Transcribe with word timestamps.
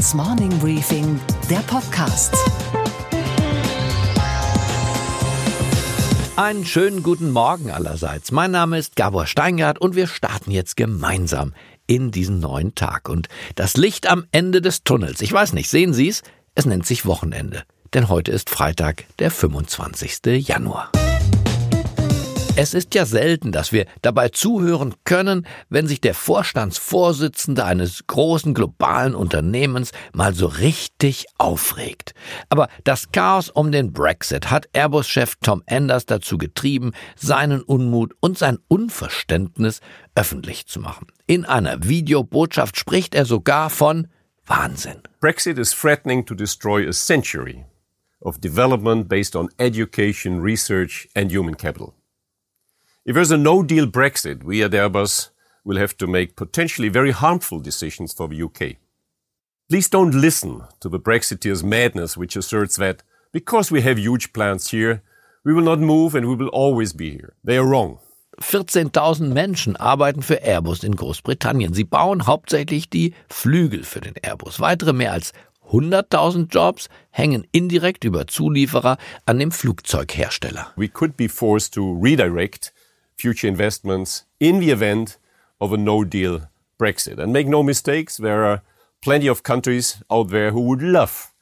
Handelsblatts 0.00 0.14
Morning 0.14 0.58
Briefing, 0.60 1.20
der 1.50 1.58
Podcast. 1.58 2.34
Einen 6.36 6.64
schönen 6.64 7.02
guten 7.02 7.30
Morgen 7.30 7.70
allerseits. 7.70 8.32
Mein 8.32 8.50
Name 8.50 8.78
ist 8.78 8.96
Gabor 8.96 9.26
Steingart 9.26 9.78
und 9.78 9.94
wir 9.96 10.06
starten 10.06 10.52
jetzt 10.52 10.76
gemeinsam 10.78 11.52
in 11.86 12.10
diesen 12.10 12.40
neuen 12.40 12.74
Tag. 12.74 13.10
Und 13.10 13.28
das 13.56 13.76
Licht 13.76 14.06
am 14.06 14.24
Ende 14.32 14.62
des 14.62 14.84
Tunnels, 14.84 15.20
ich 15.20 15.32
weiß 15.32 15.52
nicht, 15.52 15.68
sehen 15.68 15.92
Sie 15.92 16.08
es? 16.08 16.22
Es 16.54 16.64
nennt 16.64 16.86
sich 16.86 17.04
Wochenende. 17.04 17.64
Denn 17.92 18.08
heute 18.08 18.30
ist 18.30 18.48
Freitag, 18.48 19.04
der 19.18 19.30
25. 19.30 20.20
Januar. 20.48 20.90
Es 22.62 22.74
ist 22.74 22.94
ja 22.94 23.06
selten, 23.06 23.52
dass 23.52 23.72
wir 23.72 23.86
dabei 24.02 24.28
zuhören 24.28 24.94
können, 25.04 25.46
wenn 25.70 25.86
sich 25.86 26.02
der 26.02 26.12
Vorstandsvorsitzende 26.12 27.64
eines 27.64 28.06
großen 28.06 28.52
globalen 28.52 29.14
Unternehmens 29.14 29.92
mal 30.12 30.34
so 30.34 30.44
richtig 30.44 31.24
aufregt. 31.38 32.12
Aber 32.50 32.68
das 32.84 33.12
Chaos 33.12 33.48
um 33.48 33.72
den 33.72 33.94
Brexit 33.94 34.50
hat 34.50 34.68
Airbus-Chef 34.74 35.36
Tom 35.40 35.62
Enders 35.64 36.04
dazu 36.04 36.36
getrieben, 36.36 36.92
seinen 37.16 37.62
Unmut 37.62 38.12
und 38.20 38.36
sein 38.36 38.58
Unverständnis 38.68 39.80
öffentlich 40.14 40.66
zu 40.66 40.80
machen. 40.80 41.06
In 41.26 41.46
einer 41.46 41.82
Videobotschaft 41.84 42.78
spricht 42.78 43.14
er 43.14 43.24
sogar 43.24 43.70
von 43.70 44.06
Wahnsinn. 44.44 45.00
Brexit 45.18 45.58
is 45.58 45.70
threatening 45.70 46.26
to 46.26 46.34
destroy 46.34 46.86
a 46.86 46.92
century 46.92 47.64
of 48.20 48.38
development 48.38 49.08
based 49.08 49.34
on 49.34 49.48
education, 49.56 50.42
research 50.42 51.08
and 51.14 51.32
human 51.32 51.56
capital. 51.56 51.94
If 53.10 53.14
there's 53.14 53.32
a 53.32 53.36
no-deal 53.36 53.88
Brexit, 53.88 54.44
we 54.44 54.62
at 54.62 54.70
Airbus 54.70 55.30
will 55.64 55.78
have 55.78 55.96
to 55.96 56.06
make 56.06 56.36
potentially 56.36 56.88
very 56.88 57.10
harmful 57.10 57.58
decisions 57.58 58.12
for 58.12 58.28
the 58.28 58.40
UK. 58.40 58.76
Please 59.68 59.88
don't 59.88 60.14
listen 60.14 60.62
to 60.78 60.88
the 60.88 61.00
Brexiteers' 61.00 61.64
madness, 61.64 62.16
which 62.16 62.36
asserts 62.36 62.76
that 62.76 63.02
because 63.32 63.72
we 63.72 63.80
have 63.80 63.98
huge 63.98 64.32
plants 64.32 64.70
here, 64.70 65.02
we 65.44 65.52
will 65.52 65.64
not 65.64 65.80
move 65.80 66.14
and 66.14 66.28
we 66.28 66.36
will 66.36 66.50
always 66.50 66.92
be 66.92 67.10
here. 67.10 67.34
They 67.42 67.56
are 67.56 67.66
wrong. 67.66 67.98
14.000 68.38 69.32
Menschen 69.32 69.74
arbeiten 69.74 70.22
für 70.22 70.44
Airbus 70.44 70.84
in 70.84 70.94
Großbritannien. 70.94 71.74
Sie 71.74 71.82
bauen 71.82 72.28
hauptsächlich 72.28 72.90
die 72.90 73.14
Flügel 73.28 73.82
für 73.82 74.00
den 74.00 74.14
Airbus. 74.22 74.60
Weitere 74.60 74.92
mehr 74.92 75.10
als 75.10 75.32
100.000 75.72 76.46
Jobs 76.48 76.88
hängen 77.10 77.44
indirekt 77.50 78.04
über 78.04 78.28
Zulieferer 78.28 78.98
an 79.26 79.40
dem 79.40 79.50
Flugzeughersteller. 79.50 80.72
We 80.76 80.86
could 80.86 81.16
be 81.16 81.28
forced 81.28 81.74
to 81.74 81.98
redirect 82.00 82.72
future 83.20 83.48
investments 83.48 84.24
in 84.38 84.60
the 84.60 84.70
event 84.70 85.18
of 85.60 85.72
a 85.72 85.76
no 85.76 86.04
deal 86.04 86.48
Brexit. 86.78 87.18
And 87.18 87.32
make 87.32 87.46
no 87.46 87.62
mistakes, 87.62 88.16
there 88.16 88.44
are 88.44 88.62
plenty 89.02 89.28
of 89.28 89.42
countries 89.42 90.02
out 90.10 90.30
there 90.30 90.50
who 90.52 90.62
would 90.62 90.82
love 90.82 91.32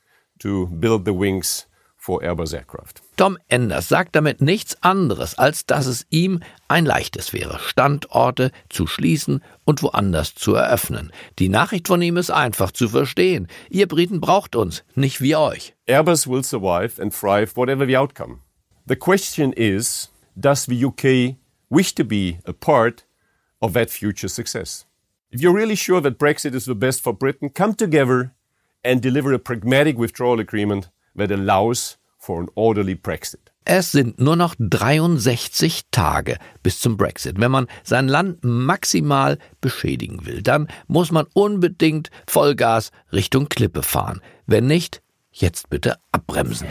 to 0.41 0.67
build 0.67 1.05
the 1.05 1.13
wings 1.13 1.67
for 1.97 2.21
Airbus 2.23 2.55
aircraft. 2.55 3.03
Tom 3.17 3.37
Enders 3.49 3.89
sagt 3.89 4.15
damit 4.15 4.41
nichts 4.41 4.77
anderes, 4.83 5.37
als 5.37 5.67
dass 5.67 5.87
es 5.87 6.07
ihm 6.11 6.41
ein 6.69 6.87
leichtes 6.87 7.33
wäre, 7.33 7.59
Standorte 7.59 8.51
zu 8.69 8.87
schließen 8.87 9.43
und 9.65 9.83
woanders 9.83 10.35
zu 10.35 10.55
eröffnen. 10.55 11.13
Die 11.39 11.49
Nachricht 11.49 11.89
von 11.89 12.01
ihm 12.01 12.17
ist 12.17 12.31
einfach 12.31 12.71
zu 12.71 12.89
verstehen. 12.89 13.49
Ihr 13.69 13.89
Briten 13.89 14.21
braucht 14.21 14.57
uns, 14.57 14.85
nicht 14.95 15.21
wir 15.21 15.41
euch. 15.41 15.75
Airbus 15.87 16.29
will 16.29 16.45
survive 16.45 17.03
and 17.03 17.13
thrive 17.13 17.57
whatever 17.57 17.85
the 17.87 17.97
outcome. 17.97 18.41
The 18.87 18.97
question 18.97 19.53
is, 19.53 20.11
does 20.37 20.65
the 20.67 20.85
UK 20.85 21.37
wish 21.71 21.95
to 21.95 22.05
be 22.05 22.39
a 22.45 22.53
part 22.53 23.05
of 23.61 23.73
that 23.73 23.91
future 23.91 24.29
success. 24.29 24.87
If 25.31 25.43
you're 25.43 25.55
really 25.55 25.77
sure 25.77 26.01
that 26.01 26.19
Brexit 26.19 26.55
is 26.55 26.65
the 26.65 26.75
best 26.75 27.03
for 27.03 27.13
Britain, 27.13 27.51
come 27.51 27.75
together 27.75 28.33
and 28.83 29.03
deliver 29.03 29.33
a 29.33 29.39
pragmatic 29.39 29.99
withdrawal 29.99 30.41
agreement 30.41 30.89
that 31.15 31.31
allows 31.31 31.99
for 32.19 32.41
an 32.41 32.49
orderly 32.55 32.95
Brexit. 32.95 33.51
Es 33.65 33.93
sind 33.93 34.19
nur 34.19 34.37
noch 34.37 34.55
63 34.59 35.91
Tage 35.91 36.39
bis 36.63 36.81
zum 36.81 36.97
Brexit. 36.97 37.39
Wenn 37.39 37.51
man 37.51 37.69
sein 37.85 38.09
Land 38.09 38.43
maximal 38.43 39.37
beschädigen 39.61 40.25
will, 40.25 40.41
dann 40.41 40.69
muss 40.87 41.11
man 41.11 41.27
unbedingt 41.35 42.11
Vollgas 42.27 42.93
Richtung 43.13 43.51
Klippe 43.51 43.83
fahren. 43.83 44.23
Wenn 44.47 44.67
nicht, 44.67 45.03
jetzt 45.31 45.69
bitte 45.69 45.99
abbremsen. 46.13 46.69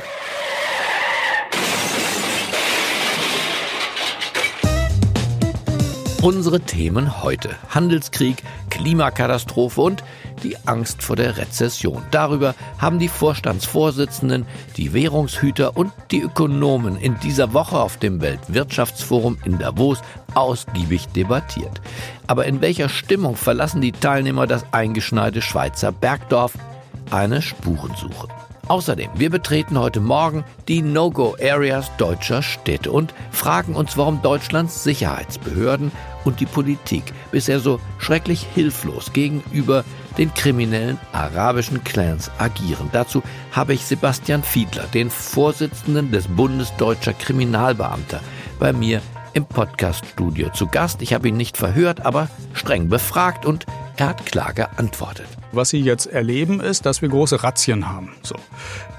Unsere 6.24 6.60
Themen 6.60 7.22
heute. 7.22 7.56
Handelskrieg, 7.70 8.42
Klimakatastrophe 8.72 9.82
und 9.82 10.04
die 10.42 10.58
Angst 10.66 11.04
vor 11.04 11.16
der 11.16 11.38
Rezession. 11.38 12.02
Darüber 12.10 12.56
haben 12.80 12.98
die 12.98 13.08
Vorstandsvorsitzenden, 13.08 14.48
die 14.78 14.94
Währungshüter 14.94 15.78
und 15.78 15.94
die 16.10 16.22
Ökonomen 16.22 16.98
in 16.98 17.20
dieser 17.20 17.54
Woche 17.54 17.78
auf 17.78 17.98
dem 17.98 18.20
Weltwirtschaftsforum 18.20 19.38
in 19.46 19.60
Davos 19.60 20.02
ausgiebig 20.34 21.08
debattiert. 21.10 21.82
Aber 22.26 22.46
in 22.46 22.62
welcher 22.62 22.90
Stimmung 22.90 23.36
verlassen 23.36 23.82
die 23.82 23.92
Teilnehmer 23.92 24.48
das 24.48 24.66
eingeschneite 24.74 25.44
Schweizer 25.44 25.92
Bergdorf? 25.92 26.54
Eine 27.12 27.44
Spurensuche. 27.44 28.28
Außerdem, 28.68 29.10
wir 29.16 29.30
betreten 29.30 29.80
heute 29.80 30.02
Morgen 30.02 30.44
die 30.68 30.82
No-Go-Areas 30.82 31.90
deutscher 31.98 32.42
Städte 32.42 32.92
und 32.92 33.14
fragen 33.32 33.76
uns, 33.76 33.96
warum 33.96 34.22
Deutschlands 34.22 34.84
Sicherheitsbehörden 34.84 35.94
und 36.26 36.42
die 36.42 36.46
Politik 36.46 37.04
bisher 37.32 37.62
so 37.62 37.80
schrecklich 37.98 38.46
hilflos 38.54 39.14
gegenüber 39.14 39.86
den 40.18 40.34
kriminellen 40.34 41.00
arabischen 41.14 41.82
Clans 41.86 42.30
agieren. 42.40 42.90
Dazu 42.92 43.24
habe 43.54 43.74
ich 43.74 43.86
Sebastian 43.86 44.44
Fiedler, 44.44 44.84
den 44.94 45.10
Vorsitzenden 45.10 46.12
des 46.12 46.28
Bundes 46.28 46.76
deutscher 46.76 47.14
Kriminalbeamter, 47.14 48.20
bei 48.60 48.74
mir 48.74 49.02
im 49.32 49.46
Podcaststudio 49.46 50.50
zu 50.50 50.68
Gast. 50.68 51.02
Ich 51.02 51.14
habe 51.14 51.30
ihn 51.30 51.38
nicht 51.38 51.56
verhört, 51.56 52.06
aber 52.06 52.28
streng 52.54 52.90
befragt 52.90 53.46
und 53.46 53.66
er 53.98 54.10
hat 54.10 54.26
klar 54.26 54.54
geantwortet. 54.54 55.28
Was 55.52 55.70
Sie 55.70 55.80
jetzt 55.80 56.06
erleben, 56.06 56.60
ist, 56.60 56.86
dass 56.86 57.02
wir 57.02 57.10
große 57.10 57.44
Razzien 57.44 57.90
haben. 57.90 58.12
So. 58.22 58.36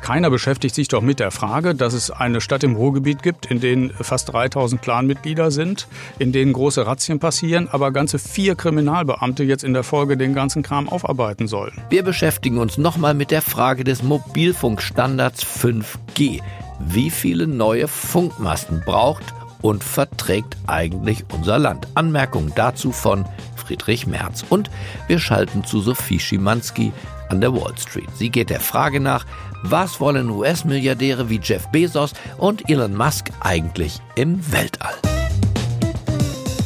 Keiner 0.02 0.30
beschäftigt 0.30 0.74
sich 0.74 0.88
doch 0.88 1.02
mit 1.02 1.20
der 1.20 1.30
Frage, 1.30 1.74
dass 1.74 1.92
es 1.92 2.10
eine 2.10 2.40
Stadt 2.40 2.64
im 2.64 2.74
Ruhrgebiet 2.74 3.22
gibt, 3.22 3.46
in 3.46 3.60
denen 3.60 3.90
fast 3.90 4.32
3000 4.32 4.82
Clanmitglieder 4.82 5.50
sind, 5.50 5.86
in 6.18 6.32
denen 6.32 6.52
große 6.52 6.86
Razzien 6.86 7.18
passieren, 7.20 7.68
aber 7.70 7.92
ganze 7.92 8.18
vier 8.18 8.54
Kriminalbeamte 8.54 9.44
jetzt 9.44 9.64
in 9.64 9.72
der 9.72 9.84
Folge 9.84 10.16
den 10.16 10.34
ganzen 10.34 10.62
Kram 10.62 10.88
aufarbeiten 10.88 11.46
sollen. 11.46 11.80
Wir 11.90 12.02
beschäftigen 12.02 12.58
uns 12.58 12.78
nochmal 12.78 13.14
mit 13.14 13.30
der 13.30 13.42
Frage 13.42 13.84
des 13.84 14.02
Mobilfunkstandards 14.02 15.44
5G. 15.44 16.40
Wie 16.80 17.10
viele 17.10 17.46
neue 17.46 17.88
Funkmasten 17.88 18.82
braucht 18.84 19.34
und 19.62 19.84
verträgt 19.84 20.56
eigentlich 20.66 21.24
unser 21.32 21.58
Land? 21.58 21.88
Anmerkungen 21.94 22.52
dazu 22.54 22.92
von 22.92 23.24
Friedrich 23.56 24.06
Merz. 24.06 24.44
Und 24.48 24.70
wir 25.06 25.18
schalten 25.18 25.64
zu 25.64 25.80
Sophie 25.80 26.18
Schimanski 26.18 26.92
an 27.28 27.40
der 27.40 27.52
Wall 27.52 27.76
Street. 27.78 28.08
Sie 28.14 28.30
geht 28.30 28.50
der 28.50 28.60
Frage 28.60 29.00
nach, 29.00 29.26
was 29.62 30.00
wollen 30.00 30.30
US-Milliardäre 30.30 31.28
wie 31.28 31.40
Jeff 31.42 31.66
Bezos 31.68 32.12
und 32.38 32.70
Elon 32.70 32.96
Musk 32.96 33.30
eigentlich 33.40 34.00
im 34.14 34.40
Weltall? 34.52 34.94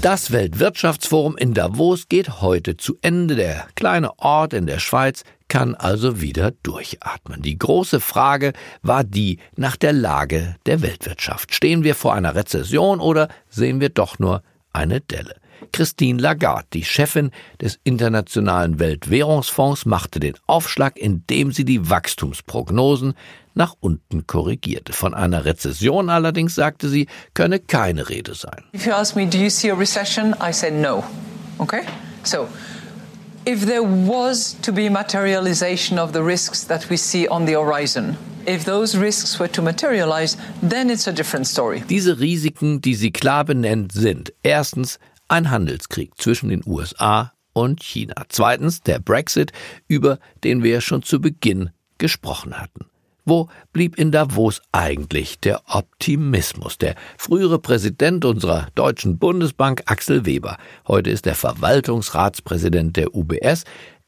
Das 0.03 0.33
Weltwirtschaftsforum 0.33 1.37
in 1.37 1.55
Davos 1.55 2.09
geht 2.09 2.41
heute 2.41 2.77
zu 2.77 2.99
Ende. 3.03 3.37
Der 3.37 3.67
kleine 3.77 4.19
Ort 4.19 4.53
in 4.53 4.67
der 4.67 4.81
Schweiz 4.81 5.23
kann 5.53 5.75
also 5.75 6.23
wieder 6.23 6.53
durchatmen. 6.63 7.43
Die 7.43 7.59
große 7.59 8.01
Frage 8.01 8.55
war 8.81 9.05
die 9.05 9.39
nach 9.55 9.77
der 9.77 9.93
Lage 9.93 10.57
der 10.65 10.81
Weltwirtschaft. 10.81 11.55
Stehen 11.55 11.85
wir 11.85 11.95
vor 11.95 12.15
einer 12.15 12.35
Rezession 12.35 13.01
oder 13.01 13.29
sehen 13.51 13.79
wir 13.79 13.91
doch 13.91 14.19
nur 14.19 14.43
eine 14.73 15.03
Delle? 15.03 15.35
Christine 15.71 16.23
Lagarde, 16.23 16.69
die 16.73 16.87
Chefin 16.87 17.33
des 17.61 17.79
Internationalen 17.85 18.79
Weltwährungsfonds, 18.79 19.85
machte 19.85 20.21
den 20.21 20.37
Aufschlag, 20.47 20.97
indem 20.97 21.53
sie 21.53 21.67
die 21.67 21.91
Wachstumsprognosen 21.91 23.13
nach 23.53 23.75
unten 23.79 24.27
korrigierte. 24.27 24.95
Von 24.95 25.13
einer 25.13 25.45
Rezession 25.45 26.09
allerdings, 26.09 26.55
sagte 26.55 26.89
sie, 26.89 27.09
könne 27.35 27.61
keine 27.61 28.09
Rede 28.09 28.35
sein. 28.35 28.65
If 28.75 28.87
you 28.87 28.93
ask 28.93 29.15
me, 29.15 29.27
do 29.27 29.37
you 29.37 29.51
see 29.51 29.71
a 29.71 29.75
recession? 29.75 30.35
I 30.43 30.51
say 30.51 30.71
no. 30.71 31.05
Okay? 31.59 31.83
So, 32.23 32.49
if 33.45 33.67
there 33.67 33.83
was 33.83 34.55
to 34.63 34.73
be 34.73 34.89
materialization 34.89 35.99
of 35.99 36.13
the 36.13 36.23
risks 36.23 36.65
that 36.65 36.89
we 36.89 36.97
see 36.97 37.27
on 37.29 37.47
the 37.47 37.55
horizon, 37.55 38.17
If 38.45 38.65
those 38.65 38.99
risks 38.99 39.39
were 39.39 39.49
to 39.53 39.63
materialize, 39.63 40.37
then 40.63 40.91
it's 40.91 41.07
a 41.07 41.13
different 41.13 41.47
story. 41.47 41.85
Diese 41.89 42.19
Risiken, 42.19 42.81
die 42.81 42.97
sie 42.97 43.13
klar 43.13 43.45
benennt, 43.45 43.93
sind 43.93 44.33
erstens 44.43 44.99
ein 45.29 45.51
Handelskrieg 45.51 46.11
zwischen 46.19 46.49
den 46.49 46.63
USA 46.67 47.33
und 47.53 47.81
China. 47.83 48.25
Zweitens 48.29 48.81
der 48.81 48.99
Brexit, 48.99 49.53
über 49.87 50.19
den 50.43 50.65
wir 50.65 50.81
schon 50.81 51.05
zu 51.05 51.21
Beginn 51.21 51.71
gesprochen 51.99 52.59
hatten. 52.59 52.87
Wo 53.25 53.49
blieb 53.73 53.99
in 53.99 54.11
Davos 54.11 54.61
eigentlich 54.73 55.39
der 55.39 55.63
Optimismus? 55.69 56.79
Der 56.79 56.97
frühere 57.17 57.61
Präsident 57.61 58.25
unserer 58.25 58.67
Deutschen 58.75 59.19
Bundesbank, 59.19 59.83
Axel 59.87 60.27
Weber, 60.27 60.57
heute 60.89 61.11
ist 61.11 61.29
er 61.29 61.37
Verwaltungsratspräsident 61.37 62.97
der 62.97 63.15
UBS, 63.15 63.63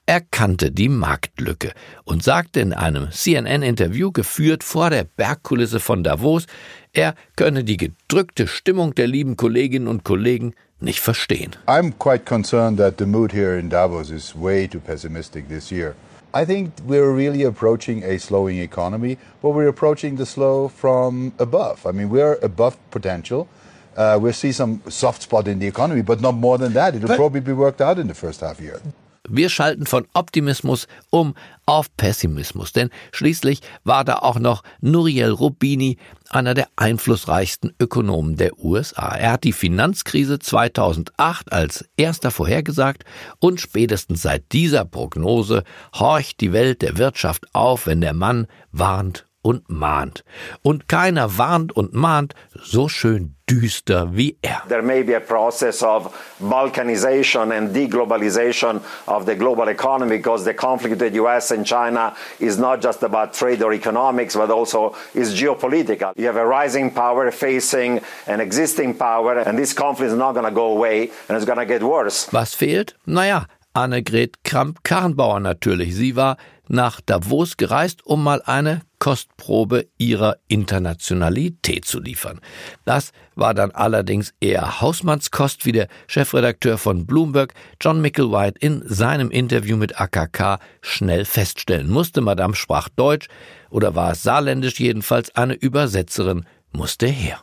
erkannte 0.07 0.73
die 0.73 0.89
Marktlücke 0.89 1.73
und 2.03 2.25
sagte 2.25 2.59
in 2.59 2.73
einem 2.73 3.13
CNN-Interview, 3.13 4.11
geführt 4.11 4.65
vor 4.65 4.91
der 4.91 5.05
Bergkulisse 5.05 5.79
von 5.79 6.03
Davos, 6.03 6.47
er 6.93 7.15
könne 7.37 7.63
die 7.63 7.77
gedrückte 7.77 8.49
Stimmung 8.49 8.97
der 8.97 9.07
lieben 9.07 9.37
Kolleginnen 9.37 9.87
und 9.87 10.03
Kollegen 10.03 10.55
nicht 10.81 11.01
verstehen. 11.01 11.53
I'm 11.67 11.93
quite 11.99 12.25
concerned 12.25 12.79
that 12.79 12.99
the 12.99 13.07
mood 13.07 13.33
here 13.33 13.57
in 13.59 13.71
Davos 13.71 14.11
is 14.11 14.35
way 14.35 14.67
too 14.67 14.81
pessimistic 14.81 15.49
this 15.49 15.71
year. 15.71 15.95
I 16.35 16.45
think 16.45 16.73
we're 16.85 17.13
really 17.13 17.45
approaching 17.45 18.03
a 18.03 18.19
slowing 18.19 18.59
economy, 18.59 19.19
but 19.41 19.51
we're 19.51 19.69
approaching 19.69 20.17
the 20.17 20.27
slow 20.27 20.67
from 20.67 21.33
above. 21.39 21.87
I 21.87 21.93
mean, 21.93 22.11
we're 22.11 22.41
above 22.43 22.77
potential. 22.91 23.49
Uh, 23.97 24.19
we'll 24.21 24.33
see 24.33 24.51
some 24.51 24.83
soft 24.89 25.23
spot 25.23 25.47
in 25.47 25.61
the 25.61 25.69
economy, 25.69 26.03
but 26.03 26.21
not 26.21 26.35
more 26.35 26.59
than 26.59 26.73
that. 26.73 26.97
It'll 26.97 27.07
but 27.07 27.17
probably 27.17 27.39
be 27.39 27.53
worked 27.53 27.81
out 27.81 28.01
in 28.01 28.09
the 28.09 28.15
first 28.15 28.41
half 28.41 28.61
year. 28.61 28.81
Wir 29.29 29.49
schalten 29.49 29.87
von 29.87 30.07
Optimismus 30.13 30.87
um 31.09 31.35
auf 31.65 31.97
Pessimismus, 31.97 32.73
denn 32.73 32.91
schließlich 33.11 33.61
war 33.83 34.05
da 34.05 34.17
auch 34.17 34.39
noch 34.39 34.63
Nuriel 34.83 35.31
Rubini, 35.31 35.97
einer 36.29 36.53
der 36.53 36.69
einflussreichsten 36.77 37.73
Ökonomen 37.81 38.37
der 38.37 38.59
USA. 38.59 39.15
Er 39.17 39.33
hat 39.33 39.45
die 39.45 39.53
Finanzkrise 39.53 40.39
2008 40.39 41.53
als 41.53 41.89
erster 41.97 42.31
vorhergesagt 42.31 43.05
und 43.39 43.61
spätestens 43.61 44.23
seit 44.23 44.53
dieser 44.53 44.85
Prognose 44.85 45.65
horcht 45.95 46.41
die 46.41 46.53
Welt 46.53 46.83
der 46.83 46.99
Wirtschaft 46.99 47.47
auf, 47.55 47.87
wenn 47.87 48.03
der 48.03 48.15
Mann 48.15 48.47
warnt 48.73 49.27
und 49.45 49.69
mahnt. 49.69 50.25
Und 50.63 50.89
keiner 50.89 51.39
warnt 51.39 51.77
und 51.77 51.93
mahnt 51.93 52.35
so 52.63 52.89
schön 52.89 53.35
düster 53.47 54.17
wie 54.17 54.39
er. 54.41 54.63
There 54.69 54.83
may 54.83 55.03
be 55.03 55.15
a 55.15 55.21
process 55.21 55.83
of 55.83 56.11
balkanization 56.41 57.53
and 57.53 57.77
deglobalization 57.77 58.81
of 59.07 59.27
the 59.27 59.37
global 59.37 59.69
economy 59.69 60.17
because 60.17 60.45
the 60.45 60.55
conflict 60.55 60.99
with 60.99 61.13
the 61.13 61.21
US 61.21 61.51
and 61.51 61.67
China 61.67 62.15
is 62.39 62.59
not 62.59 62.83
just 62.83 63.03
about 63.03 63.35
trade 63.35 63.63
or 63.63 63.75
economics 63.75 64.35
but 64.35 64.51
also 64.51 64.95
is 65.15 65.35
geopolitical. 65.35 66.13
You 66.17 66.27
have 66.27 66.39
a 66.39 66.47
rising 66.47 66.91
power 66.91 67.31
facing 67.31 68.01
an 68.27 68.41
existing 68.41 68.95
power 68.95 69.39
and 69.41 69.59
this 69.59 69.75
conflict 69.75 70.11
is 70.11 70.19
not 70.19 70.33
going 70.33 70.47
to 70.47 70.55
go 70.55 70.73
away 70.73 71.11
and 71.29 71.37
it's 71.37 71.45
going 71.45 71.59
to 71.59 71.67
get 71.67 71.83
worse. 71.83 72.33
Was 72.33 72.55
fehlt? 72.55 72.95
Naja, 73.07 73.47
Annegret 73.75 74.43
Kramp-Karrenbauer 74.45 75.41
natürlich. 75.41 75.95
Sie 75.95 76.17
war 76.17 76.39
nach 76.69 77.01
Davos 77.03 77.57
gereist, 77.57 78.07
um 78.07 78.23
mal 78.23 78.41
eine 78.47 78.81
Kostprobe 79.05 79.89
ihrer 79.99 80.39
Internationalität 80.49 81.85
zu 81.85 82.01
liefern. 82.01 82.41
Das 82.87 83.13
war 83.35 83.53
dann 83.53 83.71
allerdings 83.71 84.33
eher 84.41 84.81
Hausmannskost, 84.81 85.67
wie 85.67 85.73
der 85.73 85.89
Chefredakteur 86.07 86.79
von 86.79 87.05
Bloomberg, 87.05 87.53
John 87.83 88.01
Micklewhite, 88.01 88.59
in 88.61 88.83
seinem 88.87 89.31
Interview 89.31 89.77
mit 89.77 90.01
AKK 90.01 90.59
schnell 90.81 91.27
feststellen 91.27 91.91
musste. 91.91 92.23
Madame 92.23 92.55
sprach 92.55 92.89
Deutsch 92.89 93.29
oder 93.69 93.95
war 93.95 94.13
es 94.13 94.23
saarländisch 94.23 94.81
jedenfalls, 94.81 95.37
eine 95.37 95.53
Übersetzerin 95.53 96.47
musste 96.73 97.07
her. 97.07 97.41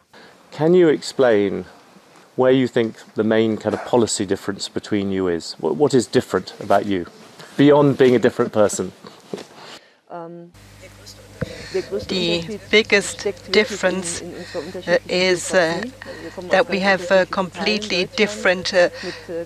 Can 0.52 0.74
you 0.74 0.88
explain 0.88 1.66
where 2.38 2.52
you 2.52 2.68
think 2.68 2.96
the 3.16 3.24
main 3.24 3.60
kind 3.60 3.76
of 3.76 3.86
policy 3.86 4.26
difference 4.26 4.68
between 4.68 5.12
you 5.12 5.28
is? 5.28 5.56
What 5.60 5.94
is 5.94 6.10
different 6.10 6.56
about 6.60 6.90
you 6.90 7.06
beyond 7.56 8.00
being 8.00 8.16
a 8.16 8.20
different 8.20 8.52
person? 8.52 8.94
Um 10.10 10.52
the 11.72 12.60
biggest 12.70 13.28
difference 13.52 14.22
uh, 14.22 14.98
is 15.08 15.54
uh, 15.54 15.82
that 16.50 16.70
we 16.70 16.80
have 16.80 17.10
uh, 17.12 17.26
completely 17.26 18.06
different 18.18 18.74
uh, 18.74 18.90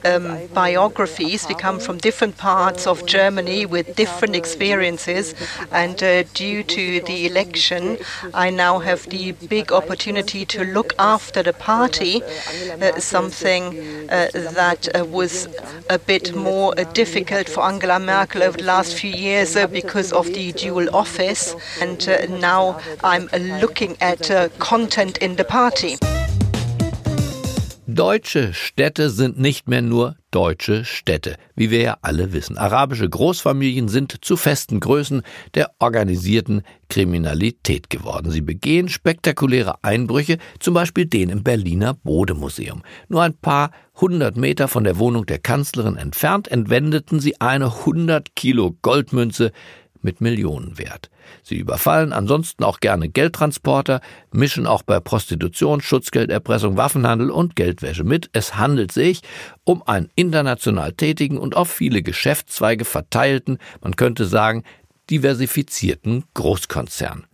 um, 0.04 0.48
biographies. 0.54 1.48
We 1.48 1.56
come 1.56 1.80
from 1.80 1.98
different 1.98 2.38
parts 2.38 2.88
of 2.88 3.06
Germany 3.06 3.66
with 3.66 3.96
different 3.96 4.36
experiences, 4.36 5.36
and 5.72 6.02
uh, 6.02 6.24
due 6.34 6.64
to 6.64 7.02
the 7.02 7.28
election, 7.28 7.98
I 8.34 8.50
now 8.50 8.80
have 8.80 9.04
the 9.10 9.34
big 9.34 9.72
opportunity 9.72 10.46
to 10.46 10.64
look 10.64 10.94
after 10.98 11.44
the 11.44 11.54
party, 11.54 12.24
uh, 12.82 13.00
something 13.00 14.08
that 14.08 14.88
was 15.10 15.48
a 15.90 16.00
bit 16.00 16.36
more 16.36 16.74
difficult 16.94 17.50
for 17.50 17.64
Angela 17.64 18.00
Merkel 18.00 18.44
over 18.44 18.58
the 18.58 18.64
last 18.64 18.96
few 18.96 19.12
years 19.12 19.56
because 19.72 20.12
of 20.12 20.26
the 20.28 20.52
dual 20.54 20.94
office. 20.96 21.56
And 21.82 22.15
now 22.30 22.80
I'm 23.04 23.28
looking 23.62 23.96
at 24.02 24.30
uh, 24.32 24.50
content 24.60 25.18
in 25.20 25.38
the 25.38 25.44
party. 25.44 25.98
Deutsche 27.88 28.54
Städte 28.54 29.10
sind 29.10 29.40
nicht 29.40 29.70
mehr 29.70 29.82
nur 29.82 30.18
deutsche 30.32 30.84
Städte, 30.84 31.38
wie 31.56 31.72
wir 31.72 31.82
ja 31.82 31.98
alle 32.02 32.34
wissen. 32.34 32.58
Arabische 32.58 33.08
Großfamilien 33.08 33.88
sind 33.88 34.26
zu 34.26 34.36
festen 34.36 34.82
Größen 34.82 35.22
der 35.54 35.72
organisierten 35.80 36.64
Kriminalität 36.90 37.90
geworden. 37.90 38.32
Sie 38.32 38.42
begehen 38.42 38.90
spektakuläre 38.90 39.76
Einbrüche, 39.82 40.40
zum 40.60 40.74
Beispiel 40.74 41.06
den 41.06 41.30
im 41.30 41.44
Berliner 41.44 41.94
Bodemuseum. 41.94 42.82
Nur 43.08 43.22
ein 43.22 43.38
paar 43.38 43.72
hundert 44.02 44.36
Meter 44.36 44.68
von 44.68 44.84
der 44.84 45.00
Wohnung 45.00 45.26
der 45.26 45.40
Kanzlerin 45.40 45.96
entfernt 45.96 46.50
entwendeten 46.50 47.22
sie 47.22 47.40
eine 47.40 47.68
100 47.68 48.36
Kilo 48.36 48.76
Goldmünze 48.82 49.54
mit 50.06 50.22
Millionenwert. 50.22 51.10
Sie 51.44 51.58
überfallen 51.58 52.14
ansonsten 52.14 52.64
auch 52.64 52.80
gerne 52.80 53.10
Geldtransporter, 53.10 54.00
mischen 54.32 54.68
auch 54.68 54.84
bei 54.84 55.02
Prostitution, 55.02 55.82
Schutzgelderpressung, 55.82 56.78
Waffenhandel 56.78 57.30
und 57.30 57.58
Geldwäsche 57.58 58.06
mit. 58.06 58.30
Es 58.32 58.56
handelt 58.56 58.94
sich 58.94 59.22
um 59.66 59.84
einen 59.84 60.10
international 60.16 60.94
tätigen 60.94 61.38
und 61.38 61.58
auf 61.58 61.70
viele 61.70 62.02
Geschäftszweige 62.02 62.86
verteilten, 62.86 63.58
man 63.82 63.98
könnte 63.98 64.26
sagen, 64.26 64.64
diversifizierten 65.10 66.24
Großkonzern. 66.34 67.26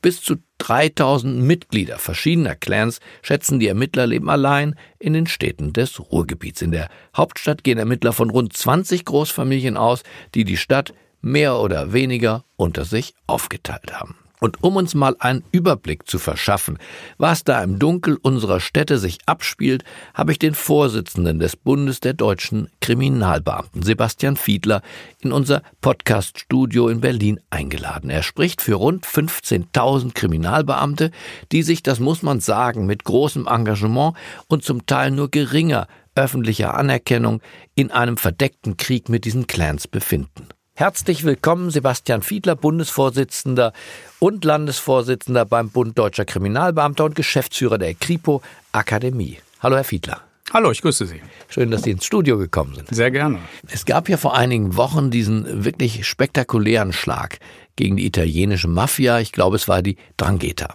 Bis 0.00 0.22
zu 0.22 0.36
3000 0.58 1.42
Mitglieder 1.42 1.98
verschiedener 1.98 2.54
Clans 2.54 3.00
schätzen 3.22 3.58
die 3.58 3.68
Ermittler 3.68 4.06
leben 4.06 4.30
allein 4.30 4.74
in 4.98 5.12
den 5.12 5.26
Städten 5.26 5.72
des 5.72 6.00
Ruhrgebiets. 6.00 6.62
In 6.62 6.72
der 6.72 6.88
Hauptstadt 7.16 7.64
gehen 7.64 7.78
Ermittler 7.78 8.12
von 8.12 8.30
rund 8.30 8.52
20 8.52 9.04
Großfamilien 9.04 9.76
aus, 9.76 10.02
die 10.34 10.44
die 10.44 10.56
Stadt 10.56 10.94
mehr 11.20 11.58
oder 11.58 11.92
weniger 11.92 12.44
unter 12.56 12.84
sich 12.84 13.14
aufgeteilt 13.26 13.92
haben. 13.92 14.16
Und 14.40 14.62
um 14.62 14.76
uns 14.76 14.94
mal 14.94 15.16
einen 15.18 15.42
Überblick 15.50 16.08
zu 16.08 16.18
verschaffen, 16.18 16.78
was 17.16 17.42
da 17.42 17.62
im 17.62 17.78
Dunkel 17.78 18.18
unserer 18.22 18.60
Städte 18.60 18.98
sich 18.98 19.18
abspielt, 19.26 19.82
habe 20.14 20.32
ich 20.32 20.38
den 20.38 20.54
Vorsitzenden 20.54 21.40
des 21.40 21.56
Bundes 21.56 22.00
der 22.00 22.14
deutschen 22.14 22.68
Kriminalbeamten, 22.80 23.82
Sebastian 23.82 24.36
Fiedler, 24.36 24.82
in 25.20 25.32
unser 25.32 25.62
Podcaststudio 25.80 26.88
in 26.88 27.00
Berlin 27.00 27.40
eingeladen. 27.50 28.10
Er 28.10 28.22
spricht 28.22 28.62
für 28.62 28.74
rund 28.74 29.04
15.000 29.04 30.14
Kriminalbeamte, 30.14 31.10
die 31.50 31.62
sich, 31.62 31.82
das 31.82 31.98
muss 31.98 32.22
man 32.22 32.38
sagen, 32.38 32.86
mit 32.86 33.04
großem 33.04 33.48
Engagement 33.48 34.16
und 34.46 34.62
zum 34.62 34.86
Teil 34.86 35.10
nur 35.10 35.30
geringer 35.30 35.88
öffentlicher 36.14 36.74
Anerkennung 36.74 37.40
in 37.76 37.92
einem 37.92 38.16
verdeckten 38.16 38.76
Krieg 38.76 39.08
mit 39.08 39.24
diesen 39.24 39.46
Clans 39.46 39.86
befinden. 39.86 40.48
Herzlich 40.78 41.24
willkommen, 41.24 41.70
Sebastian 41.70 42.22
Fiedler, 42.22 42.54
Bundesvorsitzender 42.54 43.72
und 44.20 44.44
Landesvorsitzender 44.44 45.44
beim 45.44 45.70
Bund 45.70 45.98
Deutscher 45.98 46.24
Kriminalbeamter 46.24 47.04
und 47.04 47.16
Geschäftsführer 47.16 47.78
der 47.78 47.94
Kripo 47.94 48.42
Akademie. 48.70 49.38
Hallo, 49.58 49.74
Herr 49.74 49.82
Fiedler. 49.82 50.20
Hallo, 50.52 50.70
ich 50.70 50.80
grüße 50.80 51.06
Sie. 51.06 51.20
Schön, 51.48 51.72
dass 51.72 51.82
Sie 51.82 51.90
ins 51.90 52.04
Studio 52.04 52.38
gekommen 52.38 52.76
sind. 52.76 52.94
Sehr 52.94 53.10
gerne. 53.10 53.40
Es 53.66 53.86
gab 53.86 54.08
ja 54.08 54.16
vor 54.16 54.36
einigen 54.36 54.76
Wochen 54.76 55.10
diesen 55.10 55.64
wirklich 55.64 56.06
spektakulären 56.06 56.92
Schlag 56.92 57.40
gegen 57.74 57.96
die 57.96 58.06
italienische 58.06 58.68
Mafia. 58.68 59.18
Ich 59.18 59.32
glaube, 59.32 59.56
es 59.56 59.66
war 59.66 59.82
die 59.82 59.96
Drangheta. 60.16 60.74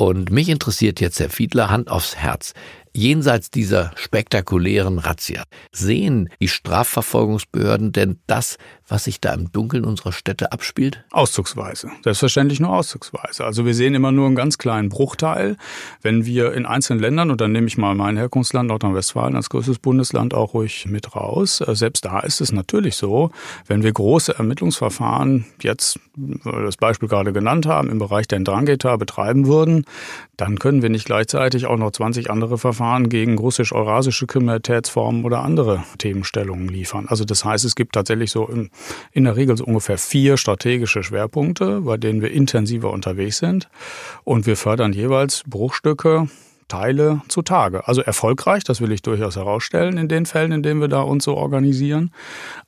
Und 0.00 0.30
mich 0.30 0.48
interessiert 0.48 0.98
jetzt, 1.02 1.20
Herr 1.20 1.28
Fiedler, 1.28 1.68
Hand 1.68 1.90
aufs 1.90 2.16
Herz. 2.16 2.54
Jenseits 2.94 3.50
dieser 3.50 3.92
spektakulären 3.96 4.98
Razzia 4.98 5.44
sehen 5.72 6.30
die 6.40 6.48
Strafverfolgungsbehörden 6.48 7.92
denn 7.92 8.18
das, 8.26 8.56
was 8.90 9.04
sich 9.04 9.20
da 9.20 9.32
im 9.32 9.52
Dunkeln 9.52 9.84
unserer 9.84 10.12
Städte 10.12 10.52
abspielt? 10.52 11.04
Auszugsweise. 11.12 11.90
Selbstverständlich 12.02 12.58
nur 12.60 12.70
auszugsweise. 12.70 13.44
Also 13.44 13.64
wir 13.64 13.74
sehen 13.74 13.94
immer 13.94 14.10
nur 14.10 14.26
einen 14.26 14.34
ganz 14.34 14.58
kleinen 14.58 14.88
Bruchteil. 14.88 15.56
Wenn 16.02 16.26
wir 16.26 16.52
in 16.52 16.66
einzelnen 16.66 17.00
Ländern, 17.00 17.30
und 17.30 17.40
dann 17.40 17.52
nehme 17.52 17.68
ich 17.68 17.78
mal 17.78 17.94
mein 17.94 18.16
Herkunftsland 18.16 18.68
Nordrhein-Westfalen 18.68 19.36
als 19.36 19.48
größtes 19.48 19.78
Bundesland 19.78 20.34
auch 20.34 20.54
ruhig 20.54 20.86
mit 20.86 21.14
raus, 21.14 21.60
äh, 21.60 21.74
selbst 21.74 22.04
da 22.04 22.20
ist 22.20 22.40
es 22.40 22.52
natürlich 22.52 22.96
so, 22.96 23.30
wenn 23.66 23.84
wir 23.84 23.92
große 23.92 24.36
Ermittlungsverfahren 24.36 25.46
jetzt, 25.62 26.00
weil 26.16 26.64
das 26.64 26.76
Beispiel 26.76 27.08
gerade 27.08 27.32
genannt 27.32 27.66
haben, 27.66 27.88
im 27.90 27.98
Bereich 27.98 28.26
der 28.26 28.40
Drangheta 28.40 28.96
betreiben 28.96 29.46
würden, 29.46 29.84
dann 30.36 30.58
können 30.58 30.82
wir 30.82 30.88
nicht 30.88 31.04
gleichzeitig 31.04 31.66
auch 31.66 31.76
noch 31.76 31.92
20 31.92 32.30
andere 32.30 32.58
Verfahren 32.58 33.08
gegen 33.08 33.38
russisch-eurasische 33.38 34.26
Kriminalitätsformen 34.26 35.24
oder 35.24 35.42
andere 35.42 35.84
Themenstellungen 35.98 36.68
liefern. 36.68 37.06
Also 37.08 37.24
das 37.24 37.44
heißt, 37.44 37.64
es 37.64 37.76
gibt 37.76 37.92
tatsächlich 37.94 38.30
so 38.30 38.48
in 39.12 39.24
der 39.24 39.36
Regel 39.36 39.56
so 39.56 39.64
ungefähr 39.64 39.98
vier 39.98 40.36
strategische 40.36 41.02
Schwerpunkte, 41.02 41.82
bei 41.82 41.96
denen 41.96 42.22
wir 42.22 42.30
intensiver 42.30 42.90
unterwegs 42.90 43.38
sind. 43.38 43.68
Und 44.24 44.46
wir 44.46 44.56
fördern 44.56 44.92
jeweils 44.92 45.42
Bruchstücke, 45.46 46.28
Teile 46.68 47.20
zutage. 47.28 47.86
Also 47.88 48.00
erfolgreich, 48.00 48.62
das 48.64 48.80
will 48.80 48.92
ich 48.92 49.02
durchaus 49.02 49.36
herausstellen 49.36 49.98
in 49.98 50.08
den 50.08 50.24
Fällen, 50.24 50.52
in 50.52 50.62
denen 50.62 50.80
wir 50.80 50.88
da 50.88 51.02
uns 51.02 51.24
so 51.24 51.36
organisieren. 51.36 52.12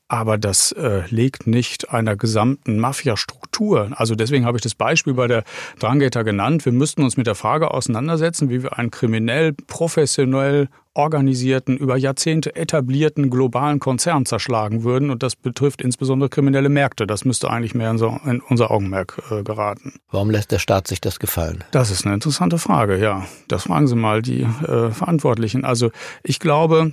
aber 0.09 0.37
das 0.37 0.73
äh, 0.73 1.05
legt 1.09 1.47
nicht 1.47 1.91
einer 1.91 2.17
gesamten 2.17 2.79
Mafia-Struktur. 2.79 3.93
Also 3.97 4.15
deswegen 4.15 4.45
habe 4.45 4.59
ich 4.59 4.63
das 4.63 4.75
Beispiel 4.75 5.15
bei 5.15 5.27
der 5.27 5.43
Drangheta 5.79 6.23
genannt. 6.23 6.67
Wir 6.67 6.73
müssten 6.73 7.03
uns 7.03 7.17
mit 7.17 7.27
der 7.27 7.35
Frage 7.35 7.71
auseinandersetzen, 7.71 8.51
wie 8.51 8.63
wir 8.63 8.79
einen 8.79 8.91
kriminell, 8.91 9.55
professionell 9.55 10.69
organisierten, 10.95 11.77
über 11.77 11.97
Jahrzehnte 11.97 12.55
etablierten 12.55 13.31
globalen 13.31 13.81
Konzern 13.81 14.27
zerschlagen 14.27 14.85
würden. 14.85 15.11
Und 15.11 15.23
das 15.23 15.37
betrifft 15.37 15.81
insbesondere 15.81 16.29
kriminelle 16.29 16.69
Märkte. 16.69 17.07
Das 17.07 17.25
müsste 17.25 17.51
eigentlich 17.51 17.75
mehr 17.75 17.91
in, 17.91 17.99
so, 17.99 18.19
in 18.27 18.41
unser 18.41 18.71
Augenmerk 18.71 19.23
äh, 19.31 19.43
geraten. 19.43 19.95
Warum 20.11 20.31
lässt 20.31 20.53
der 20.53 20.59
Staat 20.59 20.87
sich 20.87 21.01
das 21.01 21.19
gefallen? 21.19 21.65
Das 21.71 21.91
ist 21.91 22.05
eine 22.05 22.15
interessante 22.15 22.59
Frage, 22.59 22.99
ja. 22.99 23.27
Das 23.49 23.65
fragen 23.65 23.87
Sie 23.87 23.97
mal 23.97 24.23
die 24.23 24.43
äh, 24.43 24.91
Verantwortlichen. 24.91 25.65
Also 25.65 25.91
ich 26.23 26.39
glaube, 26.39 26.93